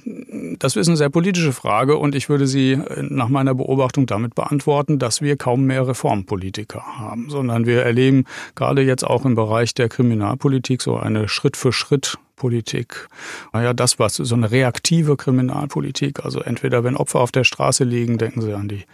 das 0.60 0.76
ist 0.76 0.88
eine 0.88 0.98
sehr 0.98 1.10
politische 1.10 1.54
Frage 1.54 1.98
und 1.98 2.16
ich 2.16 2.30
würde 2.30 2.48
sie 2.48 2.72
äh, 2.72 3.04
nach 3.04 3.30
meiner 3.30 3.54
Beobachtung 3.54 4.06
damit 4.06 4.36
beantworten, 4.36 5.00
dass 5.00 5.22
wir 5.22 5.36
kaum 5.36 5.66
mehr 5.66 5.88
Reformpolitiker 5.88 6.82
haben, 6.98 7.30
sondern 7.30 7.66
wir 7.66 7.84
erleben 7.84 8.26
gerade 8.56 8.82
jetzt 8.82 9.06
auch 9.06 9.26
im 9.26 9.36
Bereich 9.36 9.74
der 9.74 9.90
Kriminalpolitik 9.90 10.82
so 10.82 10.96
eine 10.96 11.28
Schritt 11.28 11.58
für 11.58 11.74
Schritt 11.74 12.18
Politik. 12.40 13.08
Naja, 13.54 13.74
das 13.74 14.00
was 14.00 14.16
so 14.16 14.34
eine 14.34 14.50
reaktive 14.50 15.16
Kriminalpolitik. 15.16 16.26
Also 16.26 16.42
entweder 16.42 16.84
wenn 16.84 16.98
Opfer 16.98 17.20
auf 17.20 17.32
der 17.32 17.44
Straße 17.44 17.84
liegen, 17.84 18.18
denken 18.18 18.42
Sie 18.42 18.54
an 18.54 18.68
die 18.68 18.86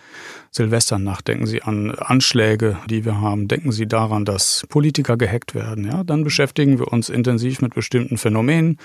Silvesternacht, 0.52 1.28
denken 1.28 1.46
Sie 1.46 1.62
an 1.62 1.92
Anschläge, 1.92 2.78
die 2.90 3.06
wir 3.06 3.22
haben, 3.22 3.48
denken 3.48 3.72
Sie 3.72 3.88
daran, 3.88 4.25
dass 4.25 4.66
Politiker 4.68 5.16
gehackt 5.16 5.56
werden. 5.56 5.86
Ja, 5.86 6.04
dann 6.04 6.24
beschäftigen 6.25 6.80
wir 6.80 6.92
uns 6.92 7.08
intensiv 7.08 7.62
mit 7.62 7.74
bestimmten 7.74 8.18
Phänomenen. 8.18 8.78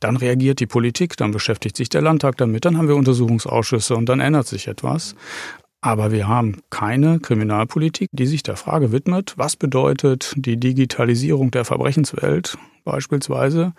Dann 0.00 0.16
reagiert 0.16 0.60
die 0.60 0.66
Politik, 0.66 1.16
dann 1.16 1.30
beschäftigt 1.30 1.76
sich 1.76 1.88
der 1.88 2.02
Landtag 2.02 2.36
damit, 2.36 2.64
dann 2.64 2.76
haben 2.76 2.88
wir 2.88 2.96
Untersuchungsausschüsse 2.96 3.96
und 3.96 4.08
dann 4.08 4.20
ändert 4.20 4.46
sich 4.46 4.68
etwas. 4.68 5.14
Aber 5.80 6.10
wir 6.10 6.26
haben 6.26 6.60
keine 6.70 7.20
Kriminalpolitik, 7.20 8.10
die 8.12 8.26
sich 8.26 8.42
der 8.42 8.56
Frage 8.56 8.90
widmet, 8.90 9.34
was 9.36 9.56
bedeutet 9.56 10.34
die 10.36 10.58
Digitalisierung 10.58 11.50
der 11.52 11.64
Verbrechenswelt 11.64 12.58
beispielsweise 12.84 13.74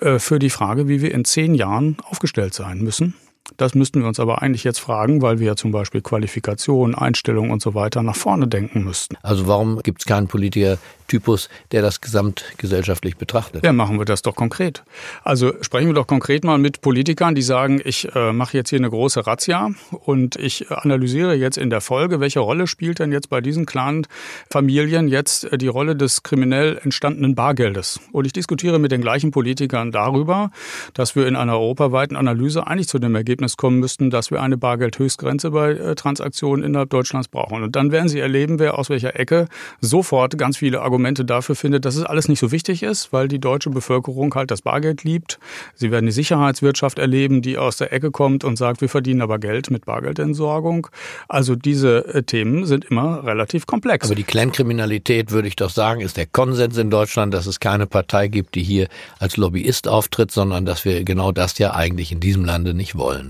äh, 0.00 0.18
für 0.18 0.38
die 0.38 0.50
Frage, 0.50 0.86
wie 0.86 1.02
wir 1.02 1.12
in 1.12 1.24
zehn 1.24 1.54
Jahren 1.54 1.96
aufgestellt 2.04 2.54
sein 2.54 2.78
müssen. 2.78 3.14
Das 3.56 3.74
müssten 3.74 4.00
wir 4.00 4.08
uns 4.08 4.18
aber 4.18 4.42
eigentlich 4.42 4.64
jetzt 4.64 4.80
fragen, 4.80 5.22
weil 5.22 5.38
wir 5.38 5.48
ja 5.48 5.56
zum 5.56 5.70
Beispiel 5.70 6.00
Qualifikation, 6.00 6.94
Einstellung 6.94 7.50
und 7.50 7.60
so 7.62 7.74
weiter 7.74 8.02
nach 8.02 8.16
vorne 8.16 8.48
denken 8.48 8.84
müssten. 8.84 9.16
Also 9.22 9.46
warum 9.46 9.80
gibt 9.82 10.00
es 10.00 10.06
keinen 10.06 10.28
Politiker, 10.28 10.78
Typus, 11.06 11.48
der 11.72 11.82
das 11.82 12.00
gesamtgesellschaftlich 12.00 13.16
betrachtet. 13.16 13.64
Ja, 13.64 13.72
machen 13.72 13.98
wir 13.98 14.04
das 14.04 14.22
doch 14.22 14.34
konkret. 14.34 14.82
Also 15.22 15.52
sprechen 15.60 15.88
wir 15.88 15.94
doch 15.94 16.06
konkret 16.06 16.44
mal 16.44 16.58
mit 16.58 16.80
Politikern, 16.80 17.34
die 17.34 17.42
sagen, 17.42 17.80
ich 17.84 18.08
äh, 18.14 18.32
mache 18.32 18.56
jetzt 18.56 18.70
hier 18.70 18.78
eine 18.78 18.90
große 18.90 19.26
Razzia 19.26 19.70
und 19.90 20.36
ich 20.36 20.70
analysiere 20.70 21.34
jetzt 21.34 21.58
in 21.58 21.68
der 21.68 21.80
Folge, 21.80 22.20
welche 22.20 22.40
Rolle 22.40 22.66
spielt 22.66 22.98
denn 22.98 23.12
jetzt 23.12 23.28
bei 23.28 23.40
diesen 23.40 23.66
kleinen 23.66 24.06
Familien 24.50 25.08
jetzt 25.08 25.44
äh, 25.52 25.58
die 25.58 25.68
Rolle 25.68 25.94
des 25.94 26.22
kriminell 26.22 26.80
entstandenen 26.82 27.34
Bargeldes. 27.34 28.00
Und 28.12 28.24
ich 28.24 28.32
diskutiere 28.32 28.78
mit 28.78 28.90
den 28.90 29.02
gleichen 29.02 29.30
Politikern 29.30 29.92
darüber, 29.92 30.50
dass 30.94 31.14
wir 31.16 31.26
in 31.26 31.36
einer 31.36 31.52
europaweiten 31.52 32.16
Analyse 32.16 32.66
eigentlich 32.66 32.88
zu 32.88 32.98
dem 32.98 33.14
Ergebnis 33.14 33.33
kommen 33.56 33.78
müssten, 33.78 34.10
dass 34.10 34.30
wir 34.30 34.42
eine 34.42 34.56
Bargeldhöchstgrenze 34.56 35.50
bei 35.50 35.72
äh, 35.72 35.94
Transaktionen 35.94 36.64
innerhalb 36.64 36.90
Deutschlands 36.90 37.28
brauchen. 37.28 37.62
Und 37.62 37.76
dann 37.76 37.92
werden 37.92 38.08
Sie 38.08 38.20
erleben, 38.20 38.58
wer 38.58 38.78
aus 38.78 38.90
welcher 38.90 39.18
Ecke 39.18 39.48
sofort 39.80 40.38
ganz 40.38 40.56
viele 40.56 40.80
Argumente 40.80 40.94
Argumente 40.94 41.24
dafür 41.24 41.56
findet, 41.56 41.84
dass 41.84 41.96
es 41.96 42.04
alles 42.04 42.28
nicht 42.28 42.38
so 42.38 42.52
wichtig 42.52 42.82
ist, 42.82 43.12
weil 43.12 43.26
die 43.26 43.40
deutsche 43.40 43.68
Bevölkerung 43.70 44.34
halt 44.34 44.50
das 44.50 44.62
Bargeld 44.62 45.04
liebt. 45.04 45.38
Sie 45.74 45.90
werden 45.90 46.06
die 46.06 46.12
Sicherheitswirtschaft 46.12 46.98
erleben, 46.98 47.42
die 47.42 47.58
aus 47.58 47.78
der 47.78 47.92
Ecke 47.92 48.10
kommt 48.10 48.44
und 48.44 48.56
sagt, 48.56 48.80
wir 48.80 48.88
verdienen 48.88 49.20
aber 49.20 49.38
Geld 49.38 49.70
mit 49.70 49.84
Bargeldentsorgung. 49.84 50.86
Also 51.28 51.56
diese 51.56 52.14
äh, 52.14 52.22
Themen 52.22 52.64
sind 52.64 52.84
immer 52.84 53.24
relativ 53.24 53.66
komplex. 53.66 54.06
Aber 54.06 54.14
die 54.14 54.22
Clankriminalität, 54.22 55.32
würde 55.32 55.48
ich 55.48 55.56
doch 55.56 55.70
sagen, 55.70 56.00
ist 56.00 56.16
der 56.16 56.26
Konsens 56.26 56.76
in 56.78 56.90
Deutschland, 56.90 57.34
dass 57.34 57.46
es 57.46 57.58
keine 57.58 57.86
Partei 57.86 58.28
gibt, 58.28 58.54
die 58.54 58.62
hier 58.62 58.88
als 59.18 59.36
Lobbyist 59.36 59.88
auftritt, 59.88 60.30
sondern 60.30 60.64
dass 60.64 60.84
wir 60.84 61.02
genau 61.04 61.32
das 61.32 61.58
ja 61.58 61.74
eigentlich 61.74 62.12
in 62.12 62.20
diesem 62.20 62.44
Lande 62.44 62.72
nicht 62.72 62.96
wollen. 62.96 63.23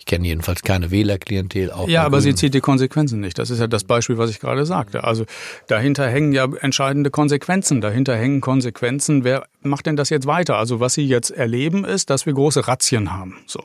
Ich 0.00 0.06
kenne 0.06 0.26
jedenfalls 0.26 0.62
keine 0.62 0.90
Wählerklientel. 0.90 1.70
Auch 1.70 1.86
ja, 1.86 2.04
aber 2.04 2.22
sie 2.22 2.34
zieht 2.34 2.54
die 2.54 2.62
Konsequenzen 2.62 3.20
nicht. 3.20 3.38
Das 3.38 3.50
ist 3.50 3.60
ja 3.60 3.66
das 3.66 3.84
Beispiel, 3.84 4.16
was 4.16 4.30
ich 4.30 4.40
gerade 4.40 4.64
sagte. 4.64 5.04
Also 5.04 5.26
dahinter 5.66 6.08
hängen 6.08 6.32
ja 6.32 6.48
entscheidende 6.62 7.10
Konsequenzen. 7.10 7.82
Dahinter 7.82 8.16
hängen 8.16 8.40
Konsequenzen. 8.40 9.24
Wer 9.24 9.44
macht 9.60 9.84
denn 9.84 9.96
das 9.96 10.08
jetzt 10.08 10.26
weiter? 10.26 10.56
Also 10.56 10.80
was 10.80 10.94
Sie 10.94 11.06
jetzt 11.06 11.28
erleben, 11.28 11.84
ist, 11.84 12.08
dass 12.08 12.24
wir 12.24 12.32
große 12.32 12.66
Razzien 12.66 13.12
haben. 13.12 13.36
So. 13.46 13.62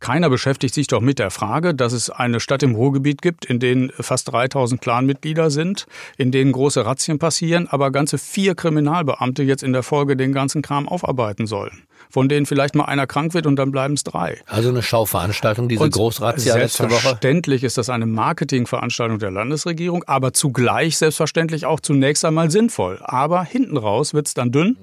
Keiner 0.00 0.30
beschäftigt 0.30 0.72
sich 0.72 0.86
doch 0.86 1.02
mit 1.02 1.18
der 1.18 1.30
Frage, 1.30 1.74
dass 1.74 1.92
es 1.92 2.08
eine 2.08 2.40
Stadt 2.40 2.62
im 2.62 2.74
Ruhrgebiet 2.74 3.20
gibt, 3.20 3.44
in 3.44 3.60
denen 3.60 3.92
fast 4.00 4.32
3000 4.32 4.80
Clanmitglieder 4.80 5.50
sind, 5.50 5.86
in 6.16 6.32
denen 6.32 6.52
große 6.52 6.86
Razzien 6.86 7.18
passieren, 7.18 7.68
aber 7.68 7.90
ganze 7.90 8.16
vier 8.16 8.54
Kriminalbeamte 8.54 9.42
jetzt 9.42 9.62
in 9.62 9.74
der 9.74 9.82
Folge 9.82 10.16
den 10.16 10.32
ganzen 10.32 10.62
Kram 10.62 10.88
aufarbeiten 10.88 11.46
sollen 11.46 11.82
von 12.10 12.28
denen 12.28 12.46
vielleicht 12.46 12.74
mal 12.74 12.84
einer 12.84 13.06
krank 13.06 13.34
wird 13.34 13.46
und 13.46 13.56
dann 13.56 13.72
bleiben 13.72 13.94
es 13.94 14.04
drei. 14.04 14.40
Also 14.46 14.68
eine 14.68 14.82
Schauveranstaltung, 14.82 15.68
diese 15.68 15.88
Großrazzia 15.88 16.56
letzte 16.56 16.84
Woche? 16.84 16.90
Selbstverständlich 16.92 17.64
ist 17.64 17.78
das 17.78 17.90
eine 17.90 18.06
Marketingveranstaltung 18.06 19.18
der 19.18 19.30
Landesregierung, 19.30 20.04
aber 20.06 20.32
zugleich 20.32 20.98
selbstverständlich 20.98 21.66
auch 21.66 21.80
zunächst 21.80 22.24
einmal 22.24 22.50
sinnvoll. 22.50 23.00
Aber 23.02 23.44
hinten 23.44 23.76
raus 23.76 24.14
wird 24.14 24.28
es 24.28 24.34
dann 24.34 24.52
dünn, 24.52 24.76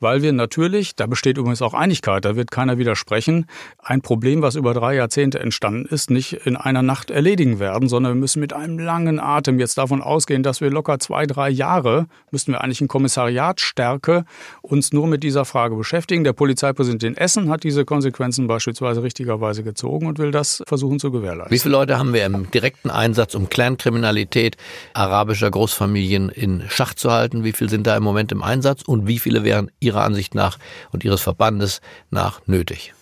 weil 0.00 0.22
wir 0.22 0.32
natürlich, 0.32 0.96
da 0.96 1.06
besteht 1.06 1.38
übrigens 1.38 1.62
auch 1.62 1.74
Einigkeit, 1.74 2.24
da 2.24 2.36
wird 2.36 2.50
keiner 2.50 2.78
widersprechen, 2.78 3.46
ein 3.82 4.02
Problem, 4.02 4.42
was 4.42 4.54
über 4.54 4.74
drei 4.74 4.94
Jahrzehnte 4.94 5.40
entstanden 5.40 5.86
ist, 5.86 6.10
nicht 6.10 6.32
in 6.46 6.56
einer 6.56 6.82
Nacht 6.82 7.10
erledigen 7.10 7.58
werden, 7.58 7.88
sondern 7.88 8.14
wir 8.14 8.20
müssen 8.20 8.40
mit 8.40 8.52
einem 8.52 8.78
langen 8.78 9.20
Atem 9.20 9.58
jetzt 9.58 9.78
davon 9.78 10.02
ausgehen, 10.02 10.42
dass 10.42 10.60
wir 10.60 10.70
locker 10.70 10.98
zwei, 10.98 11.26
drei 11.26 11.48
Jahre, 11.50 12.06
müssten 12.30 12.52
wir 12.52 12.60
eigentlich 12.62 12.80
ein 12.80 12.88
Kommissariatstärke 12.88 14.24
uns 14.62 14.92
nur 14.92 15.06
mit 15.06 15.22
dieser 15.22 15.44
Frage 15.44 15.76
beschäftigen. 15.76 16.24
Der 16.24 16.32
Polizei 16.32 16.67
Polizeipräsident 16.72 17.02
in 17.04 17.16
Essen 17.16 17.50
hat 17.50 17.64
diese 17.64 17.84
Konsequenzen 17.84 18.46
beispielsweise 18.46 19.02
richtigerweise 19.02 19.62
gezogen 19.62 20.06
und 20.06 20.18
will 20.18 20.30
das 20.30 20.62
versuchen 20.66 20.98
zu 20.98 21.10
gewährleisten. 21.10 21.50
Wie 21.54 21.58
viele 21.58 21.72
Leute 21.72 21.98
haben 21.98 22.12
wir 22.12 22.24
im 22.26 22.50
direkten 22.50 22.90
Einsatz, 22.90 23.34
um 23.34 23.48
Clankriminalität 23.48 24.56
arabischer 24.92 25.50
Großfamilien 25.50 26.28
in 26.28 26.64
Schach 26.68 26.94
zu 26.94 27.10
halten? 27.10 27.44
Wie 27.44 27.52
viele 27.52 27.70
sind 27.70 27.86
da 27.86 27.96
im 27.96 28.02
Moment 28.02 28.32
im 28.32 28.42
Einsatz 28.42 28.82
und 28.82 29.06
wie 29.06 29.18
viele 29.18 29.44
wären 29.44 29.70
Ihrer 29.80 30.02
Ansicht 30.02 30.34
nach 30.34 30.58
und 30.92 31.04
Ihres 31.04 31.22
Verbandes 31.22 31.80
nach 32.10 32.40
nötig? 32.46 32.92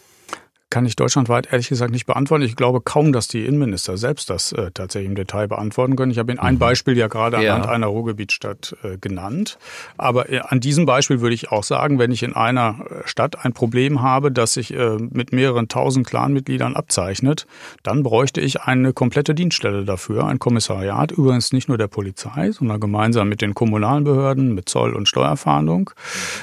Kann 0.77 0.85
ich 0.85 0.95
deutschlandweit 0.95 1.51
ehrlich 1.51 1.71
gesagt 1.71 1.91
nicht 1.91 2.05
beantworten. 2.05 2.45
Ich 2.45 2.55
glaube 2.55 2.83
kaum, 2.83 3.15
dass 3.15 3.29
die 3.29 3.47
Innenminister 3.47 3.97
selbst 3.97 4.29
das 4.29 4.53
äh, 4.53 4.71
tatsächlich 4.75 5.09
im 5.09 5.15
Detail 5.15 5.49
beantworten 5.49 5.97
können. 5.97 6.13
Ich 6.13 6.19
habe 6.19 6.31
Ihnen 6.31 6.39
ein 6.39 6.57
mhm. 6.57 6.59
Beispiel 6.59 6.99
ja 6.99 7.07
gerade 7.07 7.43
ja. 7.43 7.55
anhand 7.55 7.71
einer 7.71 7.87
Ruhrgebietstadt 7.87 8.77
äh, 8.83 8.99
genannt. 8.99 9.57
Aber 9.97 10.29
äh, 10.29 10.41
an 10.41 10.61
diesem 10.61 10.85
Beispiel 10.85 11.23
würde 11.23 11.35
ich 11.35 11.51
auch 11.51 11.65
sagen, 11.65 11.99
wenn 11.99 12.11
ich 12.11 12.23
in 12.23 12.35
einer 12.37 12.77
äh, 12.91 13.09
Stadt 13.09 13.43
ein 13.43 13.55
Problem 13.55 14.03
habe, 14.03 14.31
das 14.31 14.53
sich 14.53 14.75
äh, 14.75 14.99
mit 14.99 15.33
mehreren 15.33 15.69
tausend 15.69 16.07
Clanmitgliedern 16.07 16.77
abzeichnet, 16.77 17.47
dann 17.83 18.03
bräuchte 18.03 18.43
ich 18.43 18.61
eine 18.61 18.93
komplette 18.93 19.35
Dienststelle 19.35 19.87
dafür, 19.87 20.27
ein 20.27 20.39
Kommissariat, 20.39 21.11
übrigens 21.11 21.55
nicht 21.55 21.69
nur 21.69 21.79
der 21.79 21.89
Polizei, 21.89 22.51
sondern 22.51 22.81
gemeinsam 22.81 23.31
mit 23.31 23.41
den 23.41 23.55
kommunalen 23.55 24.05
Behörden, 24.05 24.55
mit 24.55 24.69
Zoll- 24.69 24.93
und 24.93 25.09
Steuerfahndung. 25.09 25.89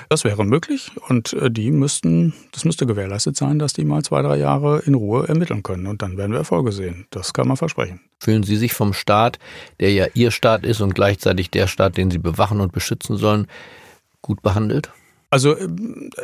Das 0.10 0.24
wäre 0.24 0.44
möglich 0.44 0.90
und 1.08 1.34
äh, 1.34 1.52
die 1.52 1.70
müssten, 1.70 2.34
das 2.52 2.66
müsste 2.66 2.88
gewährleistet 2.88 3.38
sein, 3.38 3.60
dass 3.60 3.74
die 3.74 3.86
mal 3.86 4.02
zwei, 4.02 4.23
drei 4.24 4.38
Jahre 4.38 4.80
in 4.86 4.94
Ruhe 4.94 5.28
ermitteln 5.28 5.64
können. 5.64 5.88
Und 5.88 6.02
dann 6.02 6.18
werden 6.18 6.32
wir 6.32 6.40
Erfolge 6.40 6.72
sehen. 6.72 7.06
Das 7.12 7.34
kann 7.34 7.48
man 7.48 7.58
versprechen. 7.58 8.02
Fühlen 8.20 8.44
Sie 8.44 8.56
sich 8.56 8.74
vom 8.74 8.94
Staat, 8.94 9.40
der 9.80 9.92
ja 9.92 10.08
Ihr 10.14 10.32
Staat 10.32 10.66
ist 10.66 10.82
und 10.82 10.96
gleichzeitig 10.96 11.52
der 11.52 11.68
Staat, 11.68 11.98
den 11.98 12.10
Sie 12.10 12.20
bewachen 12.20 12.62
und 12.62 12.72
beschützen 12.72 13.18
sollen, 13.18 13.48
gut 14.22 14.42
behandelt? 14.42 14.92
Also 15.34 15.56
äh, 15.56 15.68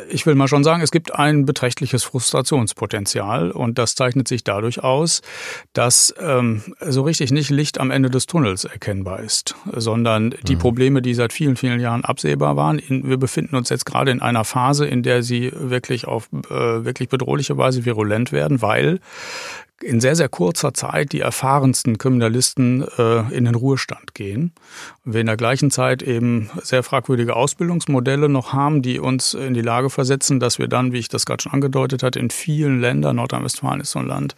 ich 0.08 0.24
will 0.24 0.36
mal 0.36 0.46
schon 0.46 0.62
sagen, 0.62 0.82
es 0.82 0.92
gibt 0.92 1.16
ein 1.16 1.44
beträchtliches 1.44 2.04
Frustrationspotenzial 2.04 3.50
und 3.50 3.76
das 3.76 3.96
zeichnet 3.96 4.28
sich 4.28 4.44
dadurch 4.44 4.84
aus, 4.84 5.20
dass 5.72 6.14
ähm, 6.20 6.62
so 6.80 7.02
richtig 7.02 7.32
nicht 7.32 7.50
Licht 7.50 7.80
am 7.80 7.90
Ende 7.90 8.08
des 8.08 8.26
Tunnels 8.26 8.62
erkennbar 8.64 9.18
ist, 9.18 9.56
sondern 9.72 10.36
die 10.46 10.54
mhm. 10.54 10.60
Probleme, 10.60 11.02
die 11.02 11.14
seit 11.14 11.32
vielen, 11.32 11.56
vielen 11.56 11.80
Jahren 11.80 12.04
absehbar 12.04 12.54
waren. 12.54 12.78
In, 12.78 13.08
wir 13.08 13.16
befinden 13.16 13.56
uns 13.56 13.68
jetzt 13.68 13.84
gerade 13.84 14.12
in 14.12 14.22
einer 14.22 14.44
Phase, 14.44 14.86
in 14.86 15.02
der 15.02 15.24
sie 15.24 15.50
wirklich 15.56 16.06
auf 16.06 16.28
äh, 16.32 16.84
wirklich 16.84 17.08
bedrohliche 17.08 17.58
Weise 17.58 17.84
virulent 17.84 18.30
werden, 18.30 18.62
weil 18.62 19.00
in 19.82 20.00
sehr, 20.00 20.14
sehr 20.14 20.28
kurzer 20.28 20.74
Zeit 20.74 21.12
die 21.12 21.20
erfahrensten 21.20 21.96
Kriminalisten 21.96 22.86
äh, 22.98 23.20
in 23.34 23.46
den 23.46 23.54
Ruhestand 23.54 24.14
gehen. 24.14 24.52
Und 25.06 25.14
wir 25.14 25.22
in 25.22 25.26
der 25.26 25.38
gleichen 25.38 25.70
Zeit 25.70 26.02
eben 26.02 26.50
sehr 26.62 26.82
fragwürdige 26.82 27.34
Ausbildungsmodelle 27.34 28.28
noch 28.28 28.52
haben, 28.52 28.82
die 28.82 29.00
uns 29.00 29.32
in 29.32 29.54
die 29.54 29.62
Lage 29.62 29.88
versetzen, 29.88 30.38
dass 30.38 30.58
wir 30.58 30.68
dann, 30.68 30.92
wie 30.92 30.98
ich 30.98 31.08
das 31.08 31.24
gerade 31.24 31.42
schon 31.42 31.52
angedeutet 31.52 32.02
hatte, 32.02 32.18
in 32.18 32.28
vielen 32.30 32.80
Ländern, 32.80 33.16
Nordrhein-Westfalen 33.16 33.80
ist 33.80 33.92
so 33.92 34.00
ein 34.00 34.06
Land, 34.06 34.34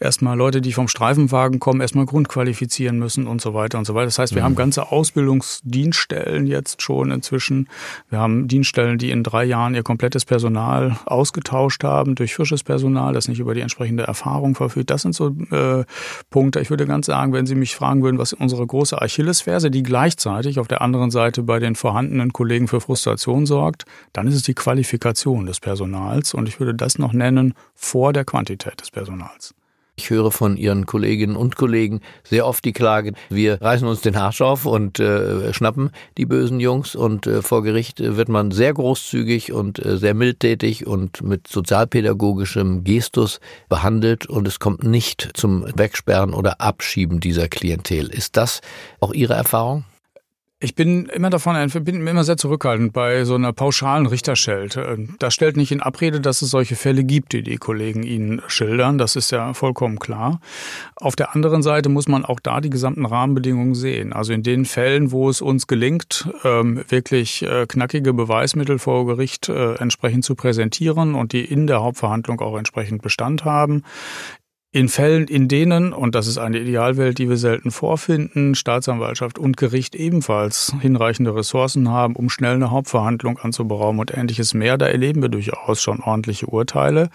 erstmal 0.00 0.36
Leute, 0.36 0.60
die 0.60 0.72
vom 0.72 0.88
Streifenwagen 0.88 1.60
kommen, 1.60 1.80
erstmal 1.80 2.06
grundqualifizieren 2.06 2.98
müssen 2.98 3.28
und 3.28 3.40
so 3.40 3.54
weiter 3.54 3.78
und 3.78 3.84
so 3.84 3.94
weiter. 3.94 4.06
Das 4.06 4.18
heißt, 4.18 4.34
wir 4.34 4.42
mhm. 4.42 4.46
haben 4.46 4.56
ganze 4.56 4.90
Ausbildungsdienststellen 4.90 6.46
jetzt 6.46 6.82
schon 6.82 7.12
inzwischen. 7.12 7.68
Wir 8.10 8.18
haben 8.18 8.48
Dienststellen, 8.48 8.98
die 8.98 9.10
in 9.10 9.22
drei 9.22 9.44
Jahren 9.44 9.76
ihr 9.76 9.84
komplettes 9.84 10.24
Personal 10.24 10.98
ausgetauscht 11.04 11.84
haben 11.84 12.16
durch 12.16 12.34
frisches 12.34 12.64
Personal, 12.64 13.14
das 13.14 13.28
nicht 13.28 13.38
über 13.38 13.54
die 13.54 13.60
entsprechende 13.60 14.02
Erfahrung 14.02 14.56
verfügt 14.56 14.71
häufig. 14.72 14.86
Das 14.86 15.02
sind 15.02 15.14
so 15.14 15.28
äh, 15.50 15.84
Punkte. 16.30 16.60
Ich 16.60 16.70
würde 16.70 16.86
ganz 16.86 17.06
sagen, 17.06 17.32
wenn 17.32 17.46
Sie 17.46 17.54
mich 17.54 17.74
fragen 17.74 18.02
würden, 18.02 18.18
was 18.18 18.32
unsere 18.32 18.66
große 18.66 19.00
Achillesferse, 19.00 19.70
die 19.70 19.82
gleichzeitig 19.82 20.58
auf 20.58 20.68
der 20.68 20.82
anderen 20.82 21.10
Seite 21.10 21.42
bei 21.42 21.58
den 21.58 21.74
vorhandenen 21.74 22.32
Kollegen 22.32 22.68
für 22.68 22.80
Frustration 22.80 23.46
sorgt, 23.46 23.84
dann 24.12 24.26
ist 24.26 24.34
es 24.34 24.42
die 24.42 24.54
Qualifikation 24.54 25.46
des 25.46 25.60
Personals. 25.60 26.34
Und 26.34 26.48
ich 26.48 26.60
würde 26.60 26.74
das 26.74 26.98
noch 26.98 27.12
nennen 27.12 27.54
vor 27.74 28.12
der 28.12 28.24
Quantität 28.24 28.80
des 28.80 28.90
Personals. 28.90 29.54
Ich 29.94 30.08
höre 30.08 30.30
von 30.30 30.56
Ihren 30.56 30.86
Kolleginnen 30.86 31.36
und 31.36 31.56
Kollegen 31.56 32.00
sehr 32.24 32.46
oft 32.46 32.64
die 32.64 32.72
Klage, 32.72 33.12
wir 33.28 33.60
reißen 33.60 33.86
uns 33.86 34.00
den 34.00 34.16
Arsch 34.16 34.40
auf 34.40 34.64
und 34.64 34.98
äh, 34.98 35.52
schnappen 35.52 35.90
die 36.16 36.24
bösen 36.24 36.60
Jungs 36.60 36.94
und 36.94 37.26
äh, 37.26 37.42
vor 37.42 37.62
Gericht 37.62 38.00
wird 38.00 38.30
man 38.30 38.52
sehr 38.52 38.72
großzügig 38.72 39.52
und 39.52 39.84
äh, 39.84 39.98
sehr 39.98 40.14
mildtätig 40.14 40.86
und 40.86 41.22
mit 41.22 41.46
sozialpädagogischem 41.46 42.84
Gestus 42.84 43.38
behandelt 43.68 44.24
und 44.24 44.48
es 44.48 44.58
kommt 44.58 44.82
nicht 44.82 45.28
zum 45.34 45.66
Wegsperren 45.76 46.32
oder 46.32 46.62
Abschieben 46.62 47.20
dieser 47.20 47.48
Klientel. 47.48 48.08
Ist 48.08 48.38
das 48.38 48.62
auch 48.98 49.12
Ihre 49.12 49.34
Erfahrung? 49.34 49.84
Ich 50.64 50.76
bin 50.76 51.06
immer 51.06 51.28
davon, 51.28 51.56
bin 51.82 52.06
immer 52.06 52.22
sehr 52.22 52.36
zurückhaltend 52.36 52.92
bei 52.92 53.24
so 53.24 53.34
einer 53.34 53.52
pauschalen 53.52 54.06
Richterschelte. 54.06 54.96
Das 55.18 55.34
stellt 55.34 55.56
nicht 55.56 55.72
in 55.72 55.80
Abrede, 55.82 56.20
dass 56.20 56.40
es 56.40 56.50
solche 56.50 56.76
Fälle 56.76 57.02
gibt, 57.02 57.32
die 57.32 57.42
die 57.42 57.56
Kollegen 57.56 58.04
Ihnen 58.04 58.40
schildern. 58.46 58.96
Das 58.96 59.16
ist 59.16 59.32
ja 59.32 59.54
vollkommen 59.54 59.98
klar. 59.98 60.40
Auf 60.94 61.16
der 61.16 61.34
anderen 61.34 61.64
Seite 61.64 61.88
muss 61.88 62.06
man 62.06 62.24
auch 62.24 62.38
da 62.38 62.60
die 62.60 62.70
gesamten 62.70 63.04
Rahmenbedingungen 63.06 63.74
sehen. 63.74 64.12
Also 64.12 64.32
in 64.32 64.44
den 64.44 64.64
Fällen, 64.64 65.10
wo 65.10 65.28
es 65.28 65.40
uns 65.40 65.66
gelingt, 65.66 66.28
ähm, 66.44 66.84
wirklich 66.88 67.42
äh, 67.42 67.66
knackige 67.66 68.14
Beweismittel 68.14 68.78
vor 68.78 69.04
Gericht 69.04 69.48
äh, 69.48 69.74
entsprechend 69.74 70.24
zu 70.24 70.36
präsentieren 70.36 71.16
und 71.16 71.32
die 71.32 71.44
in 71.44 71.66
der 71.66 71.82
Hauptverhandlung 71.82 72.40
auch 72.40 72.56
entsprechend 72.56 73.02
Bestand 73.02 73.44
haben, 73.44 73.82
in 74.72 74.88
Fällen, 74.88 75.28
in 75.28 75.48
denen, 75.48 75.92
und 75.92 76.14
das 76.14 76.26
ist 76.26 76.38
eine 76.38 76.58
Idealwelt, 76.58 77.18
die 77.18 77.28
wir 77.28 77.36
selten 77.36 77.70
vorfinden, 77.70 78.54
Staatsanwaltschaft 78.54 79.38
und 79.38 79.58
Gericht 79.58 79.94
ebenfalls 79.94 80.74
hinreichende 80.80 81.34
Ressourcen 81.34 81.90
haben, 81.90 82.16
um 82.16 82.30
schnell 82.30 82.54
eine 82.54 82.70
Hauptverhandlung 82.70 83.38
anzuberaumen 83.38 84.00
und 84.00 84.16
ähnliches 84.16 84.54
mehr, 84.54 84.78
da 84.78 84.86
erleben 84.86 85.20
wir 85.20 85.28
durchaus 85.28 85.82
schon 85.82 86.00
ordentliche 86.00 86.46
Urteile. 86.46 87.10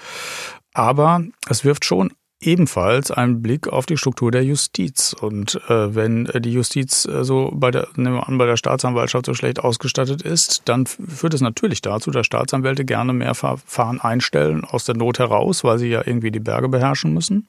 Aber 0.74 1.24
es 1.50 1.66
wirft 1.66 1.84
schon 1.84 2.14
ebenfalls 2.40 3.10
einen 3.10 3.42
Blick 3.42 3.68
auf 3.68 3.86
die 3.86 3.98
Struktur 3.98 4.32
der 4.32 4.44
Justiz. 4.44 5.14
Und 5.14 5.60
äh, 5.70 5.96
wenn 5.96 6.26
die 6.26 6.54
Justiz 6.54 7.06
äh, 7.06 7.24
so 7.24 7.52
bei 7.54 7.72
der, 7.72 7.88
nehmen 7.96 8.16
wir 8.16 8.28
an, 8.28 8.38
bei 8.38 8.46
der 8.46 8.58
Staatsanwaltschaft 8.58 9.26
so 9.26 9.34
schlecht 9.34 9.60
ausgestattet 9.60 10.22
ist, 10.22 10.64
dann 10.66 10.86
führt 10.86 11.34
es 11.34 11.42
natürlich 11.42 11.82
dazu, 11.82 12.12
dass 12.12 12.26
Staatsanwälte 12.28 12.86
gerne 12.86 13.14
mehr 13.14 13.34
Verfahren 13.34 14.00
einstellen 14.00 14.66
aus 14.66 14.86
der 14.86 14.96
Not 14.96 15.20
heraus, 15.20 15.64
weil 15.64 15.80
sie 15.80 15.90
ja 15.90 16.04
irgendwie 16.06 16.32
die 16.32 16.40
Berge 16.40 16.70
beherrschen 16.70 17.14
müssen. 17.14 17.48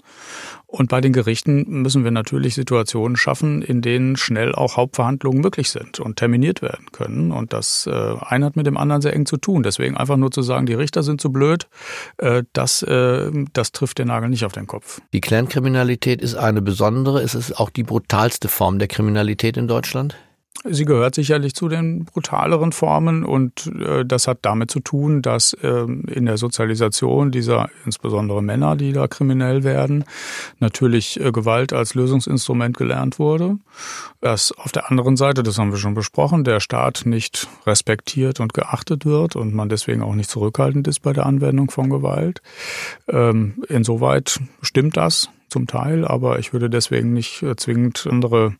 Und 0.66 0.90
bei 0.90 1.00
den 1.00 1.14
Gerichten 1.14 1.64
müssen 1.83 2.04
wir 2.04 2.11
natürlich 2.11 2.54
Situationen 2.54 3.16
schaffen, 3.16 3.62
in 3.62 3.80
denen 3.80 4.16
schnell 4.16 4.54
auch 4.54 4.76
Hauptverhandlungen 4.76 5.40
möglich 5.40 5.71
sind 5.71 5.99
und 5.99 6.16
terminiert 6.16 6.61
werden 6.61 6.92
können. 6.92 7.33
Und 7.33 7.54
das 7.54 7.87
äh, 7.87 8.14
eine 8.21 8.45
hat 8.45 8.57
mit 8.57 8.66
dem 8.66 8.76
anderen 8.76 9.00
sehr 9.00 9.14
eng 9.14 9.25
zu 9.25 9.38
tun. 9.38 9.62
Deswegen 9.62 9.97
einfach 9.97 10.18
nur 10.18 10.30
zu 10.30 10.42
sagen, 10.42 10.66
die 10.66 10.75
Richter 10.75 11.02
sind 11.02 11.23
zu 11.23 11.33
blöd, 11.33 11.68
äh, 12.18 12.42
das, 12.52 12.83
äh, 12.83 13.30
das 13.54 13.73
trifft 13.73 13.99
den 13.99 14.09
Nagel 14.09 14.28
nicht 14.28 14.45
auf 14.45 14.52
den 14.52 14.66
Kopf. 14.66 14.77
Die 15.12 15.20
Clankriminalität 15.20 16.23
ist 16.23 16.35
eine 16.35 16.62
besondere. 16.62 17.23
Ist 17.23 17.35
es 17.35 17.52
auch 17.52 17.70
die 17.70 17.82
brutalste 17.82 18.49
Form 18.49 18.78
der 18.78 18.88
Kriminalität 18.88 19.56
in 19.56 19.68
Deutschland? 19.68 20.16
Sie 20.65 20.85
gehört 20.85 21.15
sicherlich 21.15 21.55
zu 21.55 21.69
den 21.69 22.05
brutaleren 22.05 22.73
Formen 22.73 23.25
und 23.25 23.71
äh, 23.79 24.05
das 24.05 24.27
hat 24.27 24.38
damit 24.43 24.73
zu 24.73 24.81
tun, 24.81 25.23
dass 25.23 25.53
äh, 25.53 25.87
in 25.87 26.27
der 26.27 26.37
Sozialisation 26.37 27.31
dieser 27.31 27.71
insbesondere 27.85 28.43
Männer, 28.43 28.75
die 28.75 28.93
da 28.93 29.07
kriminell 29.07 29.62
werden, 29.62 30.05
natürlich 30.59 31.21
äh, 31.21 31.31
Gewalt 31.31 31.73
als 31.73 31.95
Lösungsinstrument 31.95 32.77
gelernt 32.77 33.21
wurde. 33.21 33.59
Dass 34.21 34.50
auf 34.50 34.73
der 34.73 34.91
anderen 34.91 35.17
Seite, 35.17 35.45
das 35.45 35.59
haben 35.59 35.71
wir 35.71 35.79
schon 35.79 35.94
besprochen, 35.94 36.42
der 36.42 36.59
Staat 36.59 37.03
nicht 37.05 37.47
respektiert 37.64 38.40
und 38.40 38.53
geachtet 38.53 39.07
wird 39.07 39.37
und 39.37 39.55
man 39.55 39.68
deswegen 39.68 40.03
auch 40.03 40.16
nicht 40.16 40.29
zurückhaltend 40.29 40.88
ist 40.88 41.01
bei 41.01 41.12
der 41.12 41.27
Anwendung 41.27 41.71
von 41.71 41.88
Gewalt. 41.88 42.42
Ähm, 43.07 43.62
insoweit 43.68 44.40
stimmt 44.61 44.97
das 44.97 45.29
zum 45.49 45.68
Teil, 45.68 46.05
aber 46.05 46.40
ich 46.40 46.53
würde 46.53 46.68
deswegen 46.68 47.12
nicht 47.12 47.42
äh, 47.44 47.55
zwingend 47.55 48.09
andere 48.11 48.57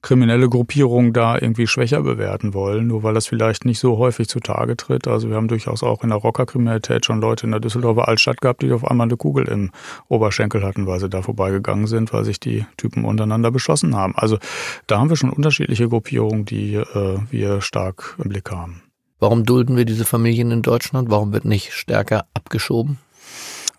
kriminelle 0.00 0.48
Gruppierungen 0.48 1.12
da 1.12 1.36
irgendwie 1.36 1.66
schwächer 1.66 2.02
bewerten 2.02 2.54
wollen, 2.54 2.86
nur 2.86 3.02
weil 3.02 3.14
das 3.14 3.26
vielleicht 3.26 3.64
nicht 3.64 3.80
so 3.80 3.98
häufig 3.98 4.28
zutage 4.28 4.76
tritt. 4.76 5.08
Also 5.08 5.28
wir 5.28 5.36
haben 5.36 5.48
durchaus 5.48 5.82
auch 5.82 6.04
in 6.04 6.10
der 6.10 6.18
Rockerkriminalität 6.18 7.04
schon 7.04 7.20
Leute 7.20 7.46
in 7.46 7.50
der 7.50 7.60
Düsseldorfer 7.60 8.06
Altstadt 8.06 8.40
gehabt, 8.40 8.62
die 8.62 8.72
auf 8.72 8.88
einmal 8.88 9.06
eine 9.06 9.16
Kugel 9.16 9.48
im 9.48 9.70
Oberschenkel 10.06 10.62
hatten, 10.62 10.86
weil 10.86 11.00
sie 11.00 11.08
da 11.08 11.22
vorbeigegangen 11.22 11.88
sind, 11.88 12.12
weil 12.12 12.24
sich 12.24 12.38
die 12.38 12.64
Typen 12.76 13.04
untereinander 13.04 13.50
beschossen 13.50 13.96
haben. 13.96 14.14
Also 14.16 14.38
da 14.86 15.00
haben 15.00 15.10
wir 15.10 15.16
schon 15.16 15.30
unterschiedliche 15.30 15.88
Gruppierungen, 15.88 16.44
die 16.44 16.74
äh, 16.74 17.18
wir 17.30 17.60
stark 17.60 18.16
im 18.22 18.28
Blick 18.28 18.50
haben. 18.50 18.82
Warum 19.18 19.44
dulden 19.44 19.76
wir 19.76 19.84
diese 19.84 20.04
Familien 20.04 20.52
in 20.52 20.62
Deutschland? 20.62 21.10
Warum 21.10 21.32
wird 21.32 21.44
nicht 21.44 21.72
stärker 21.72 22.26
abgeschoben? 22.34 22.98